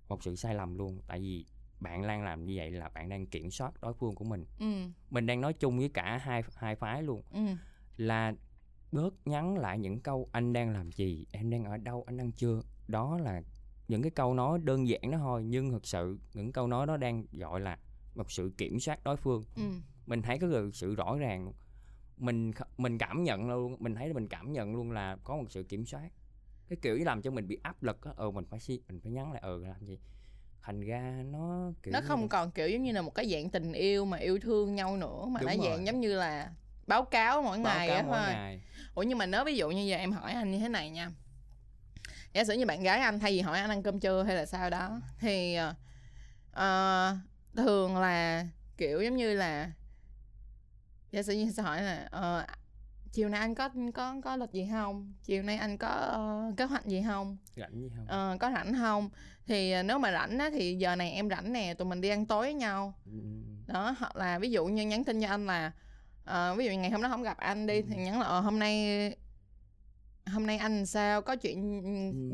[0.09, 1.00] một sự sai lầm luôn.
[1.07, 1.46] Tại vì
[1.81, 4.46] bạn đang làm như vậy là bạn đang kiểm soát đối phương của mình.
[4.59, 4.66] Ừ.
[5.11, 7.22] mình đang nói chung với cả hai hai phái luôn.
[7.31, 7.40] Ừ.
[7.96, 8.35] là
[8.92, 12.33] bớt nhắn lại những câu anh đang làm gì em đang ở đâu anh đang
[12.33, 13.42] chưa đó là
[13.88, 16.97] những cái câu nói đơn giản đó thôi nhưng thực sự những câu nói đó
[16.97, 17.79] đang gọi là
[18.14, 19.45] một sự kiểm soát đối phương.
[19.57, 19.62] Ừ.
[20.07, 21.53] mình thấy có được sự rõ ràng
[22.16, 25.62] mình mình cảm nhận luôn mình thấy mình cảm nhận luôn là có một sự
[25.62, 26.09] kiểm soát.
[26.68, 29.33] Cái kiểu làm cho mình bị áp lực á ờ mình phải mình phải nhắn
[29.33, 29.99] lại ờ làm gì?
[30.62, 33.51] Thành ra nó kiểu nó không là- còn kiểu giống như là một cái dạng
[33.51, 36.53] tình yêu mà yêu thương nhau nữa mà Đúng nó dạng giống như là
[36.87, 38.29] báo cáo mỗi báo ngày cáo mỗi thôi.
[38.29, 38.62] ngày.
[38.95, 41.11] Ủa nhưng mà nếu ví dụ như giờ em hỏi anh như thế này nha
[42.35, 44.47] giả sử như bạn gái anh thay vì hỏi anh ăn cơm trưa hay là
[44.47, 45.75] sao đó thì ờ,
[46.53, 47.16] ờ,
[47.57, 49.71] thường là kiểu giống như là
[51.12, 52.47] giả sử như sẽ hỏi là ờ,
[53.12, 55.12] chiều nay anh có có có lịch gì không?
[55.25, 57.37] Chiều nay anh có ờ, kế hoạch gì không?
[57.57, 58.07] Rảnh gì không?
[58.07, 59.11] Ờ, có rảnh không?
[59.47, 62.09] Thì ờ, nếu mà rảnh á, thì giờ này em rảnh nè tụi mình đi
[62.09, 62.95] ăn tối với nhau.
[63.07, 63.18] Ừ, ừ,
[63.66, 63.73] ừ.
[63.73, 65.73] đó hoặc là ví dụ như nhắn tin cho anh là
[66.25, 68.01] ờ, ví dụ ngày hôm đó không gặp anh đi thì Ừ.
[68.01, 68.77] nhắn là ờ, hôm nay
[70.27, 71.23] hôm nay anh sao?
[71.23, 71.59] Có chuyện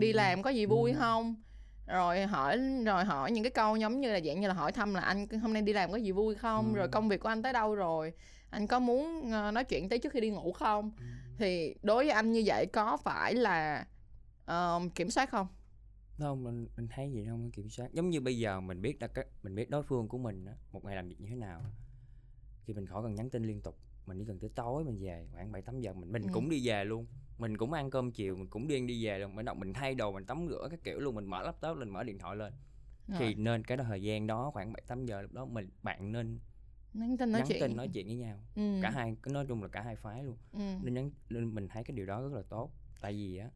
[0.01, 1.01] đi Ừm, làm có gì vui ừm.
[1.01, 1.43] không?
[1.87, 4.95] Rồi hỏi rồi hỏi những cái câu giống như là dạng như là hỏi thăm
[4.95, 6.75] là anh hôm nay đi làm có gì vui không?
[6.75, 6.93] Rồi Ừm.
[6.93, 8.13] công việc của anh tới đâu rồi?
[8.51, 10.93] Anh có muốn ờ, nói chuyện tới trước khi đi ngủ không?
[10.99, 11.21] Ừm.
[11.39, 13.87] thì đối với anh như vậy có phải là
[14.45, 15.47] ờ, kiểm soát không?
[16.19, 17.89] Không mình, mình thấy gì không kiểm soát.
[17.93, 20.53] Giống như bây giờ mình biết là cái mình biết đối phương của mình á
[20.73, 21.63] một ngày làm việc như thế nào
[22.67, 23.79] thì mình khỏi cần nhắn tin liên tục.
[24.07, 26.29] Mình chỉ cần tới tối mình về khoảng bảy tám giờ mình mình Ừ.
[26.33, 27.07] cũng đi về luôn
[27.39, 29.35] mình cũng ăn cơm chiều mình cũng điên đi về luôn.
[29.35, 31.89] Mình động mình thay đồ mình tắm rửa các kiểu luôn mình mở laptop lên
[31.89, 32.53] mở điện thoại lên.
[33.07, 33.35] Thì rồi.
[33.35, 36.39] nên cái thời gian đó khoảng bảy tám giờ lúc đó mình bạn nên
[36.95, 37.61] nhắn tin nói nhắn chuyện.
[37.61, 38.45] tin nói chuyện với nhau.
[38.55, 38.79] Ừ.
[38.83, 40.37] cả hai nói chung là cả hai phái luôn.
[40.53, 40.59] Ừ.
[40.83, 42.73] nên nhắn nên mình thấy cái điều đó rất là tốt.
[43.01, 43.51] Tại vì á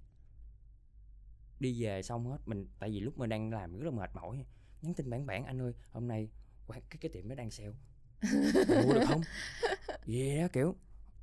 [1.60, 4.44] đi về xong hết mình tại vì lúc mình đang làm rất là mệt mỏi.
[4.82, 6.28] Nhắn tin bản bản anh ơi hôm nay
[6.68, 7.72] cái cái tiệm nó đang sale.
[8.86, 9.20] Mua được không?
[10.06, 10.76] Vậy đó kiểu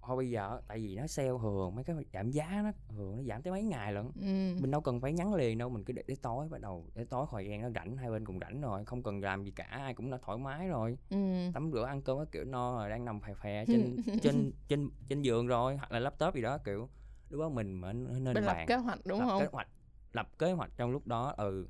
[0.09, 3.23] thôi bây giờ tại vì nó sale thường mấy cái giảm giá nó thường nó
[3.23, 4.05] giảm tới mấy ngày lận.
[4.15, 4.61] Ừ.
[4.61, 7.05] mình đâu cần phải nhắn liền đâu mình cứ để tới tối bắt đầu tới
[7.05, 9.63] tối thời gian nó rảnh hai bên cùng rảnh rồi không cần làm gì cả
[9.63, 10.97] ai cũng đã thoải mái rồi.
[11.09, 11.17] Ừ.
[11.53, 14.89] tắm rửa ăn cơm các kiểu no rồi đang nằm phè phè trên trên trên
[15.09, 16.89] trên giường rồi hoặc là laptop gì đó kiểu
[17.29, 19.39] lúc đó mình mới nên Bên lập kế hoạch đúng lập không?
[19.39, 19.67] kế hoạch
[20.13, 21.67] lập kế hoạch trong lúc đó ừ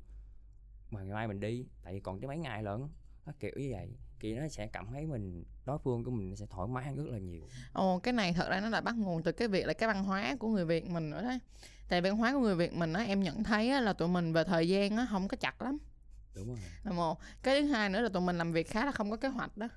[0.90, 2.88] mà ngày mai mình đi tại vì còn tới mấy ngày lận
[3.26, 3.88] nó kiểu như vậy
[4.20, 7.06] thì nó sẽ cảm thấy mình đối phương của mình sẽ thoải mái hơn rất
[7.06, 9.72] là nhiều Ồ, cái này thật ra nó là bắt nguồn từ cái việc là
[9.72, 11.38] cái văn hóa của người Việt mình nữa đấy.
[11.88, 14.32] Tại văn hóa của người Việt mình á, em nhận thấy á, là tụi mình
[14.32, 15.78] về thời gian á, không có chặt lắm.
[16.34, 17.18] đúng rồi Là một.
[17.42, 19.56] Cái thứ hai nữa là tụi mình làm việc khá là không có kế hoạch
[19.56, 19.68] đó.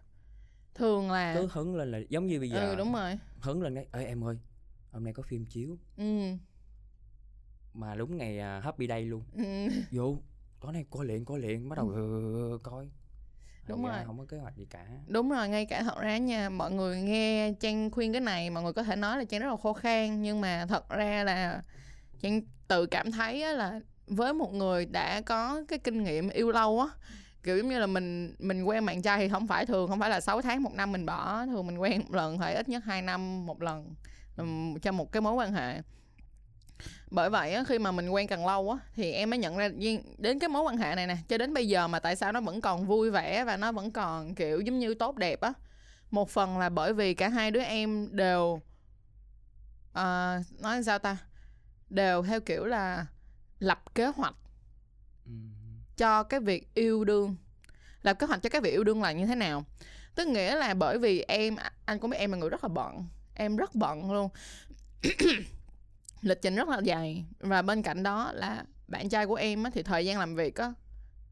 [0.75, 1.33] Thường là...
[1.35, 3.19] cứ hứng lên là giống như bây giờ Ừ, đúng rồi.
[3.41, 4.37] hứng lên cái ê em ơi
[4.91, 6.03] hôm nay có phim chiếu Ừ.
[7.73, 9.43] mà đúng ngày à, happy day luôn ừ.
[9.91, 10.17] vô
[10.61, 13.02] tối nay coi liền coi liền bắt đầu ừ, coi Thành
[13.67, 14.03] Đúng ra rồi.
[14.05, 17.01] không có kế hoạch gì cả Đúng rồi, ngay cả thật ra nha, mọi người
[17.01, 19.73] nghe Trang khuyên cái này, mọi người có thể nói là Trang rất là khô
[19.73, 21.61] khan, nhưng mà thật ra là
[22.21, 26.79] Trang tự cảm thấy là với một người đã có cái kinh nghiệm yêu lâu
[26.79, 26.87] á,
[27.43, 30.09] kiểu giống như là mình mình quen bạn trai thì không phải thường không phải
[30.09, 32.83] là 6 tháng một năm mình bỏ thường mình quen một lần phải ít nhất
[32.85, 33.95] 2 năm một lần
[34.81, 35.81] cho một cái mối quan hệ
[37.11, 39.69] bởi vậy á, khi mà mình quen càng lâu á thì em mới nhận ra
[40.17, 42.41] đến cái mối quan hệ này nè cho đến bây giờ mà tại sao nó
[42.41, 45.53] vẫn còn vui vẻ và nó vẫn còn kiểu giống như tốt đẹp á.
[46.11, 48.61] Một phần là bởi vì cả hai đứa em đều
[49.93, 51.17] ờ, nói sao ta
[51.89, 53.05] đều theo kiểu là
[53.59, 54.35] lập kế hoạch
[55.97, 57.35] cho cái việc yêu đương.
[58.01, 59.65] Lập kế hoạch cho cái việc yêu đương là như thế nào?
[60.15, 63.07] Tức nghĩa là bởi vì em anh cũng biết em là người rất là bận
[63.35, 64.29] em rất bận luôn
[66.23, 67.25] lịch trình rất là dài.
[67.39, 70.55] Và bên cạnh đó là bạn trai của em á, thì thời gian làm việc
[70.55, 70.73] á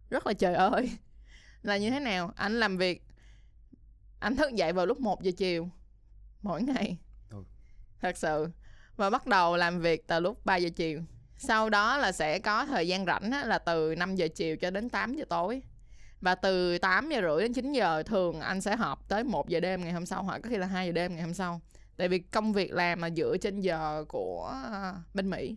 [0.09, 0.91] rất là trời ơi.
[1.61, 2.33] Là như thế nào?
[2.35, 3.03] Anh làm việc
[4.19, 5.69] anh thức dậy vào lúc 1 giờ chiều
[6.41, 6.97] mỗi ngày.
[7.29, 7.37] Ừ.
[8.01, 8.47] thật sự.
[8.95, 11.01] Và bắt đầu làm việc từ lúc 3 giờ chiều.
[11.37, 14.69] Sau đó là sẽ có thời gian rảnh á, là từ 5 giờ chiều cho
[14.69, 15.61] đến 8 giờ tối.
[16.21, 19.59] Và từ 8 giờ rưỡi đến 9 giờ thường anh sẽ họp tới 1 giờ
[19.59, 21.61] đêm ngày hôm sau hoặc có khi là 2 giờ đêm ngày hôm sau
[21.97, 25.55] tại vì công việc làm là dựa trên giờ của à, bên Mỹ,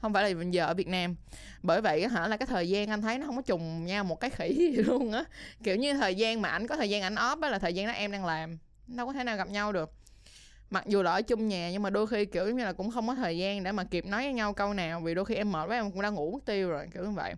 [0.00, 1.16] không phải là giờ ở Việt Nam.
[1.62, 4.20] Bởi vậy hả, là cái thời gian anh thấy nó không có trùng nhau một
[4.20, 5.24] cái khỉ gì luôn á.
[5.64, 7.86] Kiểu như thời gian mà anh có thời gian anh off á là thời gian
[7.86, 9.92] đó em đang làm, đâu có thể nào gặp nhau được.
[10.70, 13.06] Mặc dù là ở chung nhà nhưng mà đôi khi, kiểu như là, cũng không
[13.06, 15.52] có thời gian để mà kịp nói với nhau câu nào, vì đôi khi em
[15.52, 17.34] mệt quá em cũng đã ngủ mất tiêu rồi, kiểu như vậy.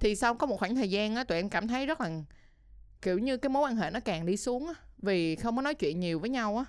[0.00, 2.10] Thì sau có một khoảng thời gian á, tụi em cảm thấy rất là,
[3.02, 5.74] kiểu như cái mối quan hệ nó càng đi xuống á, vì không có nói
[5.74, 6.64] chuyện nhiều với nhau á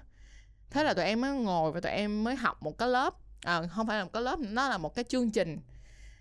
[0.74, 3.14] thế là tụi em mới ngồi và tụi em mới học một cái lớp.
[3.42, 5.60] À, không phải là một cái lớp nó là một cái chương trình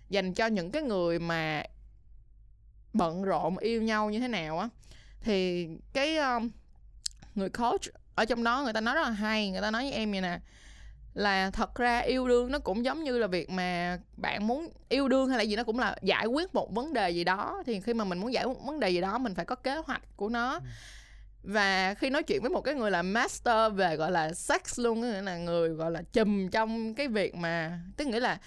[0.09, 1.63] dành cho những cái người mà
[2.93, 4.69] bận rộn yêu nhau như thế nào á.
[5.21, 6.49] Thì cái um,
[7.35, 7.81] người coach
[8.15, 10.21] ở trong đó người ta nói rất là hay người ta nói với em vậy
[10.21, 10.39] nè
[11.13, 15.07] là thật ra yêu đương nó cũng giống như là việc mà bạn muốn yêu
[15.07, 17.63] đương hay là gì nó cũng là giải quyết một vấn đề gì đó.
[17.65, 19.55] Thì khi mà mình muốn giải quyết một vấn đề gì đó mình phải có
[19.55, 20.53] kế hoạch của nó.
[20.53, 20.59] Ừ
[21.43, 25.01] và khi nói chuyện với một cái người là master về, gọi là, sex luôn
[25.01, 28.39] nghĩa là người, gọi là, chùm trong cái việc mà, tức nghĩa là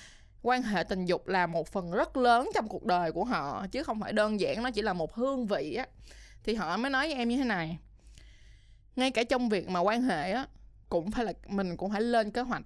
[0.42, 3.82] quan hệ tình dục là một phần rất lớn trong cuộc đời của họ, chứ
[3.82, 5.86] không phải đơn giản nó chỉ là một hương vị á.
[6.44, 7.78] Thì họ mới nói với em như thế này,
[8.96, 10.46] ngay cả trong việc mà quan hệ á,
[10.88, 12.62] cũng phải là, mình cũng phải lên kế hoạch.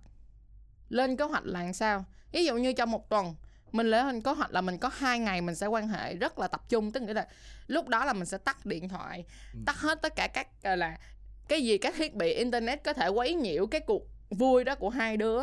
[0.88, 2.04] Lên kế hoạch là làm sao?
[2.32, 3.34] Ví dụ như trong một tuần
[3.72, 6.48] mình lên kế hoạch là mình có hai ngày mình sẽ quan hệ rất là
[6.48, 7.26] tập trung tức nghĩa là
[7.66, 9.60] lúc đó là mình sẽ tắt điện thoại Ừ.
[9.66, 10.98] tắt hết tất cả các là
[11.48, 14.90] cái gì các thiết bị internet có thể quấy nhiễu cái cuộc vui đó của
[14.90, 15.40] hai đứa.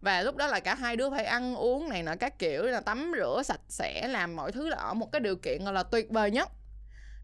[0.00, 2.80] Và lúc đó là cả hai đứa phải ăn uống này nọ các kiểu là
[2.80, 5.82] tắm rửa sạch sẽ làm mọi thứ là ở một cái điều kiện gọi là
[5.82, 6.48] tuyệt vời nhất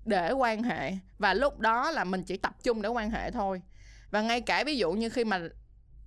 [0.05, 0.93] để quan hệ.
[1.19, 3.63] Và lúc đó là mình chỉ tập trung để quan hệ thôi.
[4.11, 5.41] Và ngay cả ví dụ như khi mà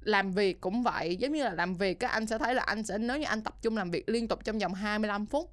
[0.01, 2.83] làm việc cũng vậy giống như là làm việc các anh sẽ thấy là anh
[2.83, 5.51] sẽ nếu như anh tập trung làm việc liên tục trong vòng 25 phút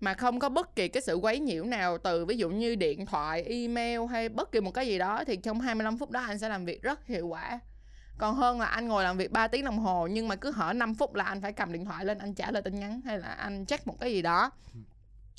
[0.00, 3.06] mà không có bất kỳ cái sự quấy nhiễu nào từ ví dụ như điện
[3.06, 6.38] thoại, email hay bất kỳ một cái gì đó thì trong 25 phút đó anh
[6.38, 7.60] sẽ làm việc rất hiệu quả.
[8.18, 10.72] Còn hơn là anh ngồi làm việc 3 tiếng đồng hồ nhưng mà cứ hở
[10.72, 13.18] 5 phút là anh phải cầm điện thoại lên anh trả lời tin nhắn hay
[13.18, 14.80] là anh check một cái gì đó ừ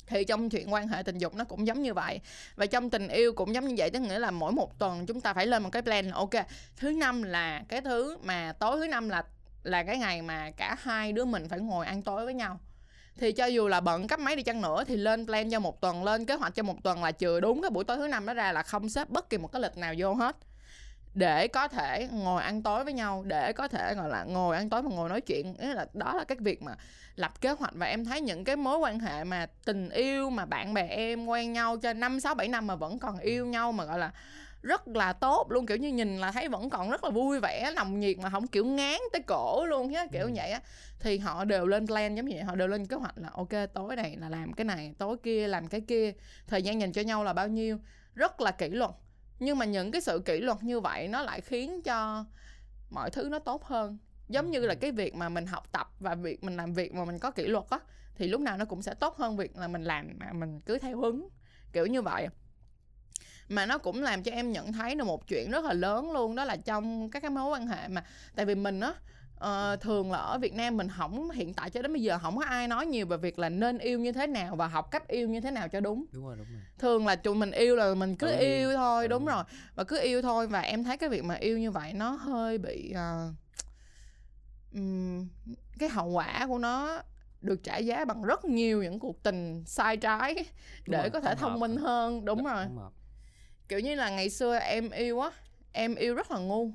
[0.06, 2.20] thì trong chuyện quan hệ tình dục nó cũng giống như vậy.
[2.56, 5.20] Và trong tình yêu cũng giống như vậy, tức nghĩa là mỗi một tuần chúng
[5.20, 6.30] ta phải lên một cái plan là, ok,
[6.76, 9.24] thứ năm là cái thứ mà tối, thứ năm là
[9.62, 12.60] là cái ngày mà cả hai đứa mình phải ngồi ăn tối với nhau.
[13.18, 15.80] Thì cho dù là bận cấp máy đi chăng nữa thì lên plan cho một
[15.80, 18.26] tuần, lên kế hoạch cho một tuần là trừ đúng cái buổi tối thứ năm
[18.26, 20.36] đó ra là không xếp bất kỳ một cái lịch nào vô hết
[21.16, 24.70] để có thể ngồi ăn tối với nhau để có thể gọi là ngồi ăn
[24.70, 25.54] tối và ngồi nói chuyện.
[25.56, 26.74] Ý là đó là cái việc mà
[27.16, 30.44] lập kế hoạch và em thấy những cái mối quan hệ mà tình yêu mà
[30.44, 33.72] bạn bè em quen nhau cho năm sáu bảy năm mà vẫn còn yêu nhau
[33.72, 34.10] mà gọi là
[34.62, 35.66] rất là tốt luôn.
[35.66, 38.46] Kiểu như nhìn là thấy vẫn còn rất là vui vẻ nồng nhiệt mà không
[38.46, 40.32] kiểu ngán tới cổ luôn á kiểu Ừ.
[40.34, 40.60] vậy á.
[41.00, 43.48] Thì họ đều lên plan giống như vậy họ đều lên kế hoạch là ok
[43.74, 46.12] tối này là làm cái này tối kia làm cái kia
[46.46, 47.78] thời gian dành cho nhau là bao nhiêu?
[48.14, 48.90] Rất là kỷ luật
[49.38, 52.24] nhưng mà những cái sự kỷ luật như vậy nó lại khiến cho
[52.90, 53.98] mọi thứ nó tốt hơn.
[54.28, 57.04] Giống như là cái việc mà mình học tập và việc mình làm việc mà
[57.04, 57.78] mình có kỷ luật á
[58.14, 60.78] thì lúc nào nó cũng sẽ tốt hơn việc là mình làm mà mình cứ
[60.78, 61.28] theo hứng
[61.72, 62.28] kiểu như vậy.
[63.48, 66.36] Mà nó cũng làm cho em nhận thấy được một chuyện rất là lớn luôn
[66.36, 68.94] đó là trong các cái mối quan hệ mà tại vì mình á
[69.38, 72.36] ờ, thường là ở Việt Nam mình không hiện tại cho đến bây giờ không
[72.36, 75.08] có ai nói nhiều về việc là nên yêu như thế nào và học cách
[75.08, 76.04] yêu như thế nào cho đúng.
[76.12, 76.60] Đúng rồi đúng rồi.
[76.78, 79.44] Thường là tụi mình yêu là mình cứ Tự yêu thôi Tự đúng rồi.
[79.74, 82.58] Và cứ yêu thôi và em thấy cái việc mà yêu như vậy nó hơi
[82.58, 83.32] bị ờ,
[84.74, 85.28] ừm,
[85.78, 87.02] cái hậu quả của nó
[87.40, 90.34] được trả giá bằng rất nhiều những cuộc tình sai trái
[90.86, 91.56] để rồi, có thể thông hợp.
[91.58, 92.64] minh hơn đúng Dạ, rồi.
[92.64, 92.92] không hợp.
[93.68, 95.30] kiểu như là ngày xưa em yêu á
[95.72, 96.70] em yêu rất là ngu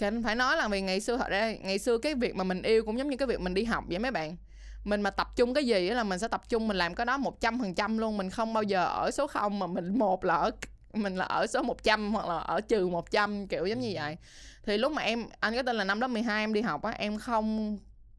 [0.00, 2.44] thì anh phải nói là vì ngày xưa thật ra ngày xưa cái việc mà
[2.44, 4.36] mình yêu cũng giống như cái việc mình đi học vậy mấy bạn.
[4.84, 7.18] Mình mà tập trung cái gì là mình sẽ tập trung mình làm cái đó
[7.18, 10.24] một trăm phần trăm luôn mình không bao giờ ở số không mà mình một
[10.24, 10.50] là ở
[10.92, 14.16] mình là ở số 100 hoặc là ở trừ 100 kiểu giống như vậy.
[14.62, 16.90] Thì lúc mà em anh có tên là năm lớp 12 em đi học á
[16.90, 17.78] em không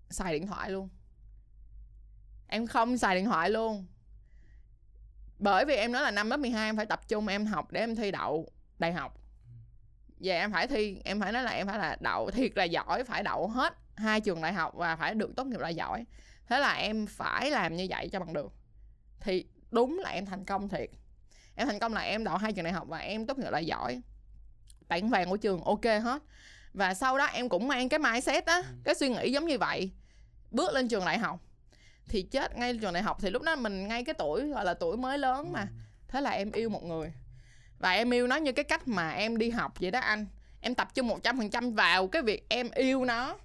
[0.10, 0.90] xài điện thoại luôn.
[2.48, 3.86] Em không xài điện thoại luôn.
[5.40, 7.80] Bởi vì em nói là năm lớp 12 em phải tập trung em học để
[7.80, 8.48] em thi đậu
[8.80, 9.21] đại học
[10.24, 13.04] và em phải thi em phải nói là em phải là đậu thiệt là giỏi
[13.04, 16.06] phải đậu hết hai trường đại học và phải được tốt nghiệp là giỏi.
[16.48, 18.54] Thế là em phải làm như vậy cho bằng được.
[19.20, 20.90] Thì đúng là em thành công thiệt.
[21.56, 23.60] Em thành công là em đậu hai trường đại học và em tốt nghiệp là
[23.60, 24.02] giỏi.
[24.88, 26.24] Bảng vàng của trường ok hết.
[26.74, 29.92] Và sau đó em cũng mang cái mindset á cái suy nghĩ giống như vậy
[30.52, 31.40] bước lên trường đại học.
[32.08, 34.74] Thì chết ngay trường đại học thì lúc đó mình ngay cái tuổi gọi là
[34.74, 35.68] tuổi mới lớn mà.
[36.08, 37.14] Thế là em yêu một người
[37.82, 40.26] và em yêu nó như cái cách mà em đi học vậy đó anh.
[40.62, 43.38] Em tập trung một trăm phần trăm vào cái việc em yêu nó.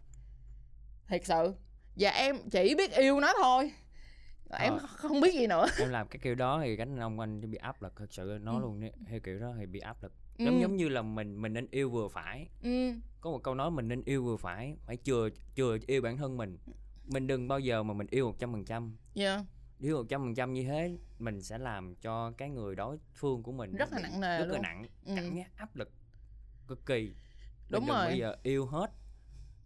[1.09, 1.55] Thiệt sự.
[1.96, 3.72] Và em chỉ biết yêu nó thôi.
[4.51, 4.87] Em Ờ.
[4.87, 5.66] không biết gì nữa.
[5.79, 8.55] Em làm cái kiểu đó thì cánh ông anh bị áp lực thật sự nói
[8.55, 8.61] Ừ.
[8.61, 10.12] luôn đi, theo kiểu đó thì bị áp lực.
[10.38, 10.44] Ừ.
[10.44, 12.49] giống giống như là mình mình nên yêu vừa phải.
[12.62, 12.92] Ừ.
[13.20, 16.37] Có một câu nói mình nên yêu vừa phải phải chừa chừa yêu bản thân
[16.37, 16.59] mình.
[17.07, 18.96] Mình đừng bao giờ mà mình yêu một trăm phần trăm
[19.78, 23.42] yêu một trăm phần trăm như thế mình sẽ làm cho cái người đối phương
[23.42, 25.12] của mình Rất là nặng nề rất là nặng Ừ.
[25.16, 25.92] cảm giác áp lực
[26.68, 27.14] cực kỳ.
[27.70, 28.06] Đúng rồi.
[28.06, 28.90] bao giờ yêu hết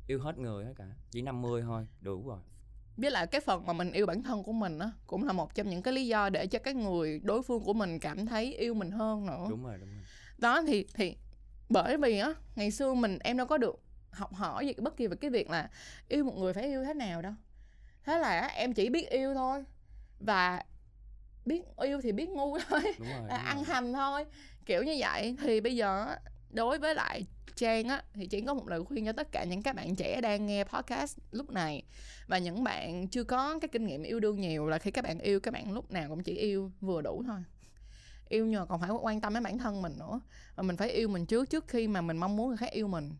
[0.07, 2.38] yêu hết người hết cả chỉ 50 thôi đủ rồi.
[2.96, 5.55] Với lại cái phần mà mình yêu bản thân của mình á cũng là một
[5.55, 8.55] trong những cái lý do để cho cái người đối phương của mình cảm thấy
[8.57, 9.46] yêu mình hơn nữa.
[9.51, 10.03] Đúng rồi đúng rồi.
[10.38, 11.16] Đó thì thì
[11.68, 15.07] bởi vì á ngày xưa mình em đâu có được học hỏi gì bất kỳ
[15.07, 15.70] về cái việc là
[16.09, 17.33] yêu một người phải yêu thế nào đâu.
[18.05, 19.64] Thế là em chỉ biết yêu thôi
[20.21, 20.63] và
[21.45, 22.81] biết yêu thì biết ngu thôi.
[22.99, 24.25] Đúng rồi, là đúng ăn hành thôi.
[24.67, 25.37] Kiểu như vậy.
[25.43, 26.17] Thì bây giờ
[26.51, 29.63] đối với lại Trang á thì chỉ có một lời khuyên cho tất cả những
[29.63, 31.85] các bạn trẻ đang nghe podcast lúc này.
[32.27, 35.19] Và những bạn chưa có cái kinh nghiệm yêu đương nhiều là khi các bạn
[35.19, 37.41] yêu các bạn lúc nào cũng chỉ yêu vừa đủ thôi.
[38.29, 40.21] Yêu mà còn phải quan tâm đến bản thân mình nữa.
[40.57, 42.89] Và mình phải yêu mình trước trước khi mà mình mong muốn người khác yêu
[42.89, 43.12] mình.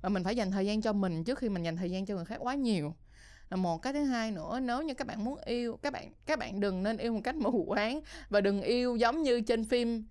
[0.00, 2.14] Và mình phải dành thời gian cho mình trước khi mình dành thời gian cho
[2.14, 2.94] người khác quá nhiều
[3.50, 6.38] là một cái thứ hai nữa nếu như các bạn muốn yêu các bạn các
[6.38, 10.06] bạn đừng nên yêu một cách mù quáng và đừng yêu giống như trên phim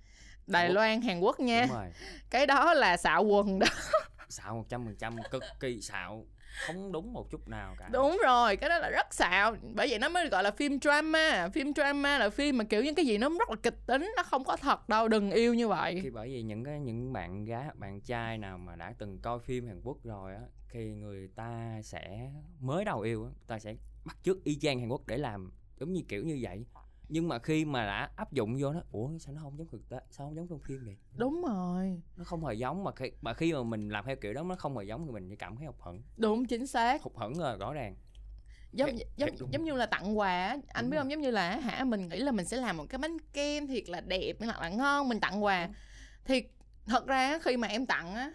[0.47, 0.73] Đài Ủa?
[0.73, 1.67] Loan Hàn Quốc nha.
[2.29, 3.67] Cái đó là xạo quần đó.
[4.29, 6.25] Xạo một trăm phần trăm cực kỳ xạo
[6.65, 7.89] không đúng một chút nào cả.
[7.91, 9.55] Đúng rồi cái đó là rất xạo.
[9.75, 11.49] Bởi vậy nó mới gọi là phim drama.
[11.53, 14.23] Phim drama là phim mà kiểu như cái gì nó rất là kịch tính nó
[14.23, 15.99] không có thật đâu đừng yêu như vậy.
[16.03, 19.39] Khi bởi vì những cái những bạn gái bạn trai nào mà đã từng coi
[19.39, 23.75] phim Hàn Quốc rồi á khi người ta sẽ mới đầu yêu á ta sẽ
[24.05, 26.65] bắt chước y chang Hàn Quốc để làm giống như kiểu như vậy
[27.09, 29.89] nhưng mà khi mà đã áp dụng vô nó ủa sao nó không giống thực
[29.89, 30.97] tế sao không giống trong phim vậy?
[31.17, 32.01] Đúng rồi.
[32.17, 34.55] Nó không hề giống mà khi mà khi mà mình làm theo kiểu đó nó
[34.55, 36.01] không hề giống thì mình chỉ cảm thấy hụt hẫng.
[36.17, 37.01] Đúng chính xác.
[37.01, 37.95] Hụt hẫng là rõ ràng.
[38.71, 41.03] Giống Thiệt- giống thiệt giống như là tặng quà anh Đúng biết rồi.
[41.03, 43.67] không giống như là hả mình nghĩ là mình sẽ làm một cái bánh kem
[43.67, 45.69] thiệt là đẹp hoặc là ngon mình tặng quà.
[46.25, 46.43] Thì
[46.85, 48.33] thật ra khi mà em tặng á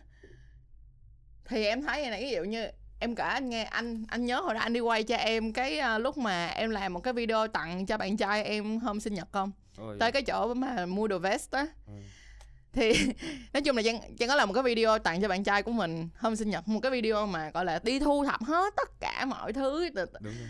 [1.45, 2.66] thì em thấy này ví dụ như
[3.01, 5.79] em kể anh nghe anh anh nhớ hồi đó anh đi quay cho em cái
[5.79, 9.15] à, lúc mà em làm một cái video tặng cho bạn trai em hôm sinh
[9.15, 9.53] nhật không?
[9.77, 11.67] Ôi, tới cái chỗ mà mua đồ vest á.
[11.87, 11.93] Ừ.
[12.73, 12.93] thì
[13.53, 15.73] nói chung là Trang, Trang có làm một cái video tặng cho bạn trai của
[15.73, 19.01] mình hôm sinh nhật một cái video mà gọi là đi thu thập hết tất
[19.01, 20.49] cả mọi thứ đúng rồi.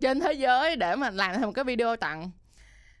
[0.00, 2.30] trên thế giới để mà làm thành một cái video tặng.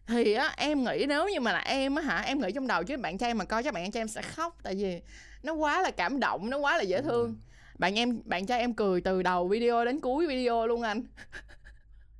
[0.06, 2.84] Thì á em nghĩ nếu như mà là em á hả em nghĩ trong đầu
[2.84, 5.00] chứ bạn trai mà coi chắc bạn trai em sẽ khóc tại vì
[5.42, 7.36] nó quá là cảm động nó quá là dễ thương
[7.78, 11.02] bạn em bạn trai em cười từ đầu video đến cuối video luôn anh.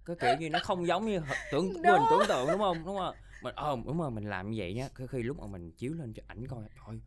[0.05, 1.21] Cái kiểu như nó không giống như
[1.53, 2.77] tưởng của mình tưởng tượng đúng không?
[2.87, 3.15] Đúng không?
[3.43, 5.93] Mình ờ đúng rồi mình làm như vậy nhá khi, khi lúc mà mình chiếu
[5.93, 7.01] lên cho ảnh coi trời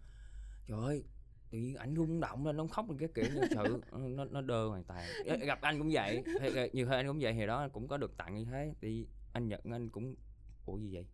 [0.68, 1.04] trời ơi
[1.52, 3.82] tự nhiên ảnh rung động lên nó khóc lên cái kiểu như sự
[4.16, 5.04] nó nó đơ hoàn toàn.
[5.46, 8.18] Gặp anh cũng vậy Thì- nhiều khi anh cũng vậy thì đó cũng có được
[8.18, 10.16] tặng như thế thì anh nhận anh cũng
[10.66, 11.06] ủa gì vậy?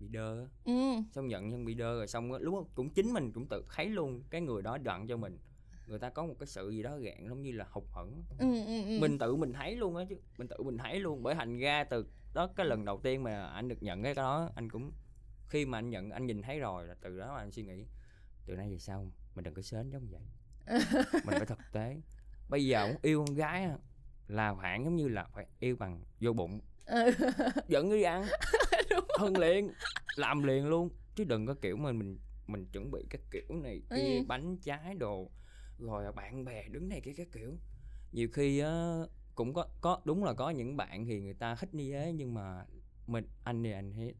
[0.00, 0.72] Bị đơ ừ.
[1.12, 3.86] Xong nhận nhưng bị đơ rồi xong lúc đó cũng chính mình cũng tự thấy
[3.86, 5.38] luôn cái người đó đoạn cho mình
[5.86, 8.24] người ta có một cái sự gì đó gạn giống như là hụt hẫng.
[8.38, 8.98] Ừ ừ, ừ.
[9.00, 11.22] mình tự mình thấy luôn á chứ mình tự mình thấy luôn.
[11.22, 14.50] Bởi thành ra từ đó cái lần đầu tiên mà anh được nhận cái đó
[14.54, 14.92] anh cũng
[15.48, 17.86] khi mà anh nhận anh nhìn thấy rồi là từ đó mà anh suy nghĩ
[18.46, 20.20] từ nay về sau mình đừng có sến giống vậy.
[21.12, 21.96] Mình phải thực tế.
[22.48, 23.68] Bây giờ muốn yêu con gái
[24.28, 26.60] là khoảng giống như là phải yêu bằng vô bụng.
[26.86, 27.10] Ừ.
[27.68, 28.24] dẫn đi ăn.
[29.18, 29.70] Hơn liền
[30.16, 30.88] làm liền luôn.
[31.14, 34.24] Chứ đừng có kiểu mà mình mình chuẩn bị các kiểu này kia Ừ.
[34.26, 35.30] bánh trái đồ
[35.78, 37.58] rồi bạn bè đứng này kia các kiểu.
[38.12, 39.00] Nhiều khi á
[39.34, 42.34] cũng có có đúng là có những bạn thì người ta thích như thế nhưng
[42.34, 42.64] mà
[43.06, 44.14] mình anh thì anh thấy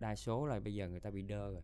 [0.00, 1.62] đa số là bây giờ người ta bị đơ rồi.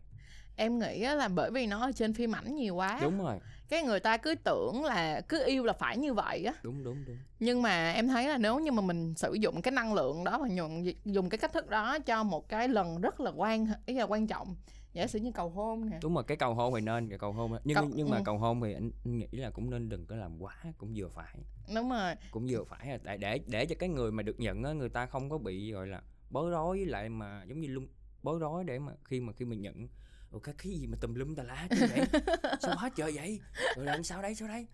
[0.55, 2.99] Em nghĩ là bởi vì nó ở trên phim ảnh nhiều quá.
[3.01, 3.39] Đúng rồi.
[3.69, 6.53] Cái người ta cứ tưởng là cứ yêu là phải như vậy á.
[6.63, 7.17] Đúng đúng đúng.
[7.39, 10.39] Nhưng mà em thấy là nếu như mà mình sử dụng cái năng lượng đó
[10.41, 13.93] và dùng dùng cái cách thức đó cho một cái lần rất là quan ý
[13.95, 14.55] là quan trọng
[14.95, 15.99] giả sử như cầu hôn nè.
[16.01, 18.21] Đúng rồi cái cầu hôn thì nên cái cầu hôn nhưng Cầu- nhưng mà ừ.
[18.25, 21.09] cầu hôn thì anh, anh nghĩ là cũng nên đừng có làm quá cũng vừa
[21.09, 21.35] phải.
[21.75, 22.13] Đúng rồi.
[22.31, 24.89] Cũng vừa phải à, để để để cho cái người mà được nhận á người
[24.89, 27.87] ta không có bị gọi là bối rối với lại mà giống như lung
[28.23, 29.87] bối rối để mà khi mà khi mình nhận
[30.31, 31.99] Ủa cái cái gì mà tùm lum tà lá chứ vậy?
[32.61, 33.39] Sao hết trời vậy?
[33.75, 34.67] Rồi làm sao đấy sao đấy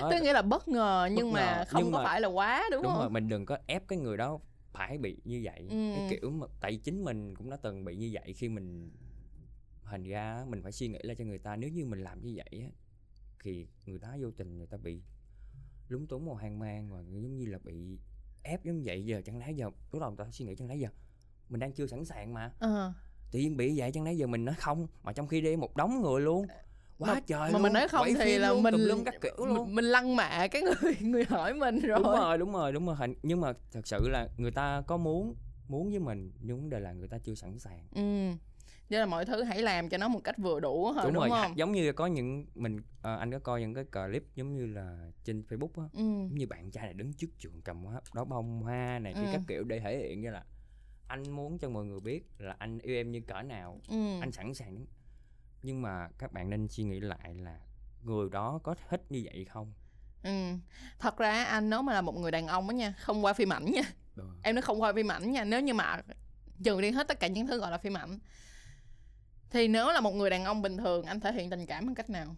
[0.00, 2.20] Ờ, tức nghĩa là bất ngờ nhưng Bất mà ngờ, không nhưng có mà- phải
[2.20, 3.00] là quá đúng, đúng không?
[3.00, 4.38] rồi mình đừng có ép cái người đó
[4.72, 5.66] phải bị như vậy.
[5.70, 5.76] Ừ.
[5.94, 8.90] cái kiểu mà tại chính mình cũng đã từng bị như vậy khi mình
[9.90, 12.32] thành ra mình phải suy nghĩ lại cho người ta nếu như mình làm như
[12.36, 12.68] vậy á
[13.42, 15.02] thì người ta vô tình người ta bị
[15.88, 17.98] lúng túng hoặc hoang mang và giống như là bị
[18.42, 20.76] ép giống vậy giờ chẳng lẽ giờ lúc đầu người ta suy nghĩ chẳng lẽ
[20.76, 20.88] giờ
[21.48, 22.52] mình đang chưa sẵn sàng mà.
[22.58, 22.92] Ờ.
[23.30, 25.76] Tự nhiên bị vậy chẳng lẽ giờ mình nói không mà trong khi đi một
[25.76, 26.46] đống người luôn.
[26.98, 29.14] Quá Mà- trời mà luôn mình nói không quay thì là luôn, mình lum các
[29.22, 29.54] kiểu luôn.
[29.66, 32.38] mình, mình lăng mạ cái người người hỏi mình rồi đúng rồi.
[32.38, 35.34] đúng rồi đúng rồi nhưng mà thật sự là người ta có muốn
[35.68, 37.86] muốn với mình nhưng vấn đề là người ta chưa sẵn sàng.
[37.94, 38.36] Ừ
[38.90, 41.22] Vậy là mọi thứ hãy làm cho nó một cách vừa đủ thôi đúng, đúng,
[41.22, 41.58] rồi không?
[41.58, 45.10] giống như có những mình ờ, anh có coi những cái clip giống như là
[45.24, 46.00] trên facebook á ừ.
[46.00, 49.20] giống như bạn trai này đứng trước trường cầm hoa đó bông hoa này Ừ.
[49.32, 50.44] các kiểu để thể hiện như là
[51.08, 54.20] anh muốn cho mọi người biết là anh yêu em như cỡ nào ừ.
[54.20, 54.86] anh sẵn sàng đứng.
[55.62, 57.60] Nhưng mà các bạn nên suy nghĩ lại là
[58.02, 59.72] người đó có thích như vậy không?
[60.22, 60.30] Ừ.
[60.98, 63.52] Thật ra anh nếu mà là một người đàn ông á nha không qua phim
[63.52, 63.82] ảnh nha.
[64.16, 64.28] Được.
[64.42, 66.02] em nói không qua phim ảnh nha nếu như mà
[66.64, 68.18] trừ đi hết tất cả những thứ gọi là phim ảnh
[69.50, 71.94] thì nếu là một người đàn ông bình thường anh thể hiện tình cảm bằng
[71.94, 72.36] cách nào?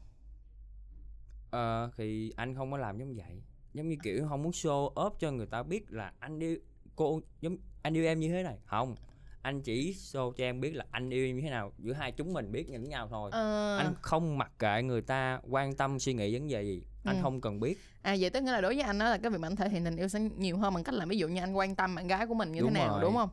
[1.51, 3.43] Ờ, thì anh không có làm giống vậy.
[3.75, 6.57] Giống như kiểu không muốn show off cho người ta biết là anh yêu
[6.97, 8.59] cô giống anh yêu em như thế này.
[8.65, 8.95] Không
[9.43, 12.13] anh chỉ show cho em biết là anh yêu em như thế nào giữa hai
[12.13, 13.31] chúng mình biết nhận nhau thôi.
[13.33, 13.77] Ờ.
[13.77, 16.83] Anh không mặc kệ người ta quan tâm suy nghĩ vấn đề gì.
[17.05, 17.23] Anh Ừ.
[17.23, 17.79] không cần biết.
[18.03, 19.69] À vậy tức nghĩa là đối với anh đó là cái việc mà anh thể
[19.69, 21.95] hiện tình yêu sẽ nhiều hơn bằng cách là ví dụ như anh quan tâm
[21.95, 23.03] bạn gái của mình như Đúng thế nào rồi.
[23.03, 23.29] đúng không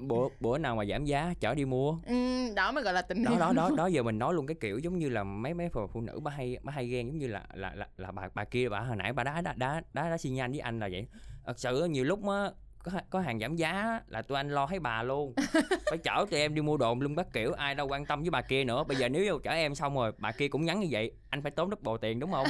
[0.00, 1.98] bữa bữa nào mà giảm giá chở đi mua.
[2.06, 2.14] Ừ,
[2.56, 4.78] đó mới gọi là tình đó đó đó đó giờ mình nói luôn cái kiểu
[4.78, 7.26] giống như là mấy mấy phụ, phụ nữ bà hay bà hay ghen giống như
[7.26, 10.10] là là là, là bà bà kia bà hồi nãy bà đá đá đá đá,
[10.10, 11.06] đá xi nhan với anh là vậy.
[11.44, 12.50] Thật sự nhiều lúc á
[12.82, 15.34] có có hàng giảm giá là tụi anh lo thấy bà luôn.
[15.90, 18.30] Phải chở tụi em đi mua đồ luôn bắt kiểu ai đâu quan tâm với
[18.30, 18.84] bà kia nữa.
[18.84, 21.42] Bây giờ nếu như chở em xong rồi bà kia cũng nhắn như vậy anh
[21.42, 22.46] phải tốn double tiền đúng không?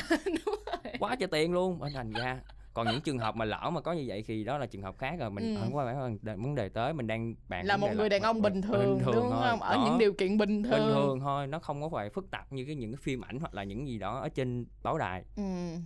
[0.98, 1.78] Quá trời tiền luôn.
[1.82, 2.40] Nên thành ra
[2.76, 4.98] còn những trường hợp mà lỡ mà có như vậy thì đó là trường hợp
[4.98, 5.60] khác rồi mình Ừ.
[5.60, 8.62] không có phải vấn đề tới mình đang bàn là một người đàn ông bình
[8.62, 9.48] thường, đúng thôi.
[9.50, 12.10] không ở Đó những điều kiện bình thường, bình thường thôi nó không có phải
[12.10, 14.66] phức tạp như cái những cái phim ảnh hoặc là những gì đó ở trên
[14.82, 15.42] báo đài Ừ.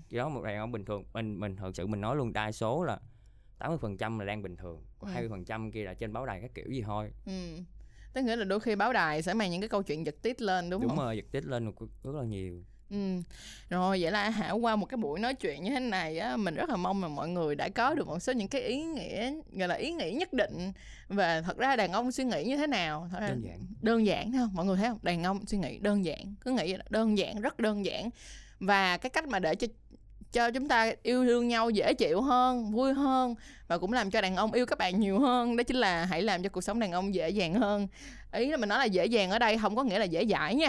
[0.09, 2.53] chỉ đó một đàn ông bình thường mình mình thật sự mình nói luôn đa
[2.53, 2.99] số là
[3.59, 5.15] 80% là đang bình thường còn Ừ.
[5.15, 7.33] 20% kia là trên báo đài các kiểu gì thôi ừ
[8.13, 10.43] tức nghĩa là đôi khi báo đài sẽ mang những cái câu chuyện giật tít
[10.43, 11.73] lên đúng, đúng không rồi giật tít lên
[12.05, 12.97] rất là nhiều Ừ.
[13.71, 16.55] Rồi vậy là Hảo qua một cái buổi nói chuyện như thế này á mình
[16.55, 19.33] rất là mong là mọi người đã có được một số những cái ý nghĩa
[19.53, 20.73] gọi là ý nghĩa nhất định
[21.09, 23.09] và thật ra đàn ông suy nghĩ như thế nào.
[23.13, 23.59] Thật ra đơn giản.
[23.83, 24.99] đơn giản thôi mọi người thấy không?
[25.03, 28.11] Đàn ông suy nghĩ đơn giản cứ nghĩ là đơn giản rất đơn giản.
[28.61, 29.67] Và cái cách mà để cho
[30.33, 33.35] cho chúng ta yêu thương nhau dễ chịu hơn vui hơn
[33.69, 36.23] và cũng làm cho đàn ông yêu các bạn nhiều hơn đó chính là hãy
[36.23, 37.89] làm cho cuộc sống đàn ông dễ dàng hơn.
[38.33, 40.55] Ý là mình nói là dễ dàng ở đây không có nghĩa là dễ dãi
[40.55, 40.69] nha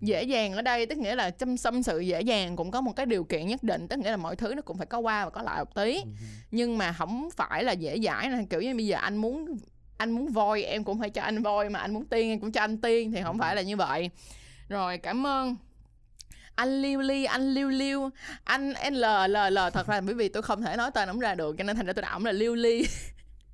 [0.00, 2.92] dễ dàng ở đây tức nghĩa là chăm xâm sự dễ dàng cũng có một
[2.96, 5.24] cái điều kiện nhất định tức nghĩa là mọi thứ nó cũng phải có qua
[5.24, 5.96] và có lại một tí.
[5.96, 6.10] Ừ.
[6.50, 9.58] nhưng mà không phải là dễ dãi nè kiểu như bây giờ anh muốn
[9.96, 12.52] anh muốn voi em cũng phải cho anh voi mà anh muốn tiên em cũng
[12.52, 14.10] cho anh tiên thì không phải là như vậy.
[14.68, 15.56] Rồi cảm ơn.
[16.54, 18.10] Anh liêu ly anh liêu liêu
[18.44, 21.34] anh l l l thật ra bởi vì tôi không thể nói tên ổng ra
[21.34, 22.82] được cho nên thành ra tôi đặt ổng là liêu ly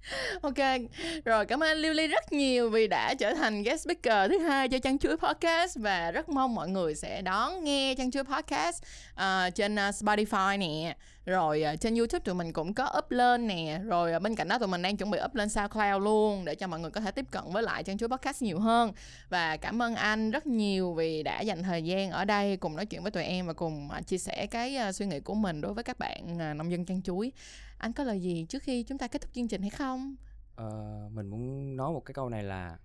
[0.42, 0.80] ok
[1.24, 4.68] rồi cảm ơn anh ly rất nhiều vì đã trở thành guest speaker thứ hai
[4.68, 8.82] cho chăn chuối podcast và rất mong mọi người sẽ đón nghe chăn chuối podcast
[9.12, 10.96] uh, trên uh, spotify nè.
[11.26, 13.80] Rồi uh, trên youtube tụi mình cũng có up lên nè.
[13.84, 16.54] Rồi uh, bên cạnh đó tụi mình đang chuẩn bị up lên soundcloud luôn để
[16.54, 18.92] cho mọi người có thể tiếp cận với lại chăn chuối podcast nhiều hơn.
[19.28, 22.86] Và cảm ơn anh rất nhiều vì đã dành thời gian ở đây cùng nói
[22.86, 25.61] chuyện với tụi em và cùng uh, chia sẻ cái uh, suy nghĩ của mình
[25.61, 27.32] đối với các bạn uh, nông dân chăn chuối
[27.78, 30.16] anh có lời gì trước khi chúng ta kết thúc chương trình hay không?
[30.56, 32.78] Ờ, mình muốn nói một cái câu này là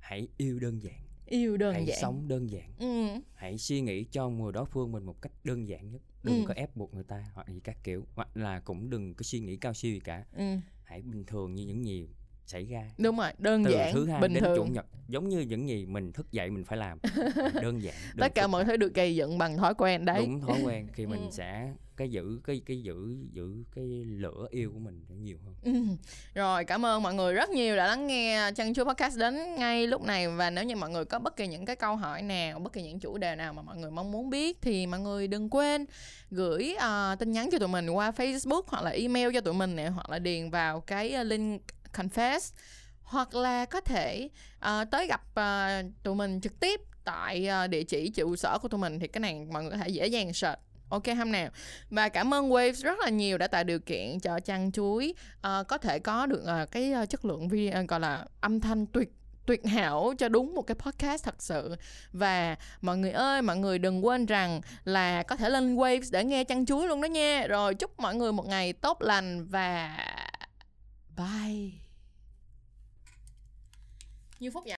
[0.00, 1.00] hãy yêu đơn giản.
[1.26, 1.98] Yêu đơn hãy giản.
[2.00, 2.72] sống đơn giản.
[2.78, 3.20] Ừ.
[3.34, 6.02] hãy suy nghĩ cho người đối phương mình một cách đơn giản nhất.
[6.22, 6.44] Đừng Ừ.
[6.48, 8.06] có ép buộc người ta hoặc gì các kiểu.
[8.14, 10.24] Hoặc là cũng đừng có suy nghĩ cao siêu gì cả.
[10.36, 10.44] Ừ.
[10.84, 12.08] Hãy bình thường như những gì
[12.46, 12.90] xảy ra.
[12.98, 14.72] Đúng rồi đơn từ giản thứ hai bình đến chủ thường.
[14.72, 16.98] nhật giống như những gì mình thức dậy mình phải làm.
[17.62, 20.20] Đơn giản đừng tất cả mọi thứ được gây dựng bằng thói quen đấy.
[20.26, 20.88] Đúng thói quen.
[20.92, 21.28] Khi mình Ừ.
[21.32, 25.54] sẽ cái giữ cái cái giữ giữ cái lửa yêu của mình nhiều hơn.
[25.62, 25.96] Ừ.
[26.34, 29.86] Rồi cảm ơn mọi người rất nhiều đã lắng nghe chân Chúa Podcast đến ngay
[29.86, 30.28] lúc này.
[30.28, 32.82] Và nếu như mọi người có bất kỳ những cái câu hỏi nào Bất kỳ
[32.82, 35.86] những chủ đề nào mà mọi người mong muốn biết Thì mọi người đừng quên
[36.30, 39.76] gửi uh, tin nhắn cho tụi mình qua Facebook Hoặc là email cho tụi mình
[39.76, 42.52] này Hoặc là điền vào cái ờ, link confess.
[43.02, 47.82] Hoặc là có thể uh, tới gặp uh, tụi mình trực tiếp Tại uh, địa
[47.82, 50.32] chỉ trụ sở của tụi mình Thì cái này mọi người có thể dễ dàng
[50.32, 50.58] search.
[50.94, 51.50] Ok ham nào
[51.90, 55.68] Và cảm ơn Waves rất là nhiều đã tạo điều kiện cho chăn chuối uh,
[55.68, 59.12] có thể có được uh, cái uh, chất lượng video gọi là âm thanh tuyệt
[59.46, 61.76] tuyệt hảo cho đúng một cái podcast thật sự.
[62.12, 66.24] Và mọi người ơi mọi người đừng quên rằng là có thể lên Waves để
[66.24, 67.46] nghe chăn chuối luôn đó nha.
[67.46, 69.98] Rồi chúc mọi người một ngày tốt lành và
[71.16, 71.70] bye.
[74.40, 74.72] Như phút vậy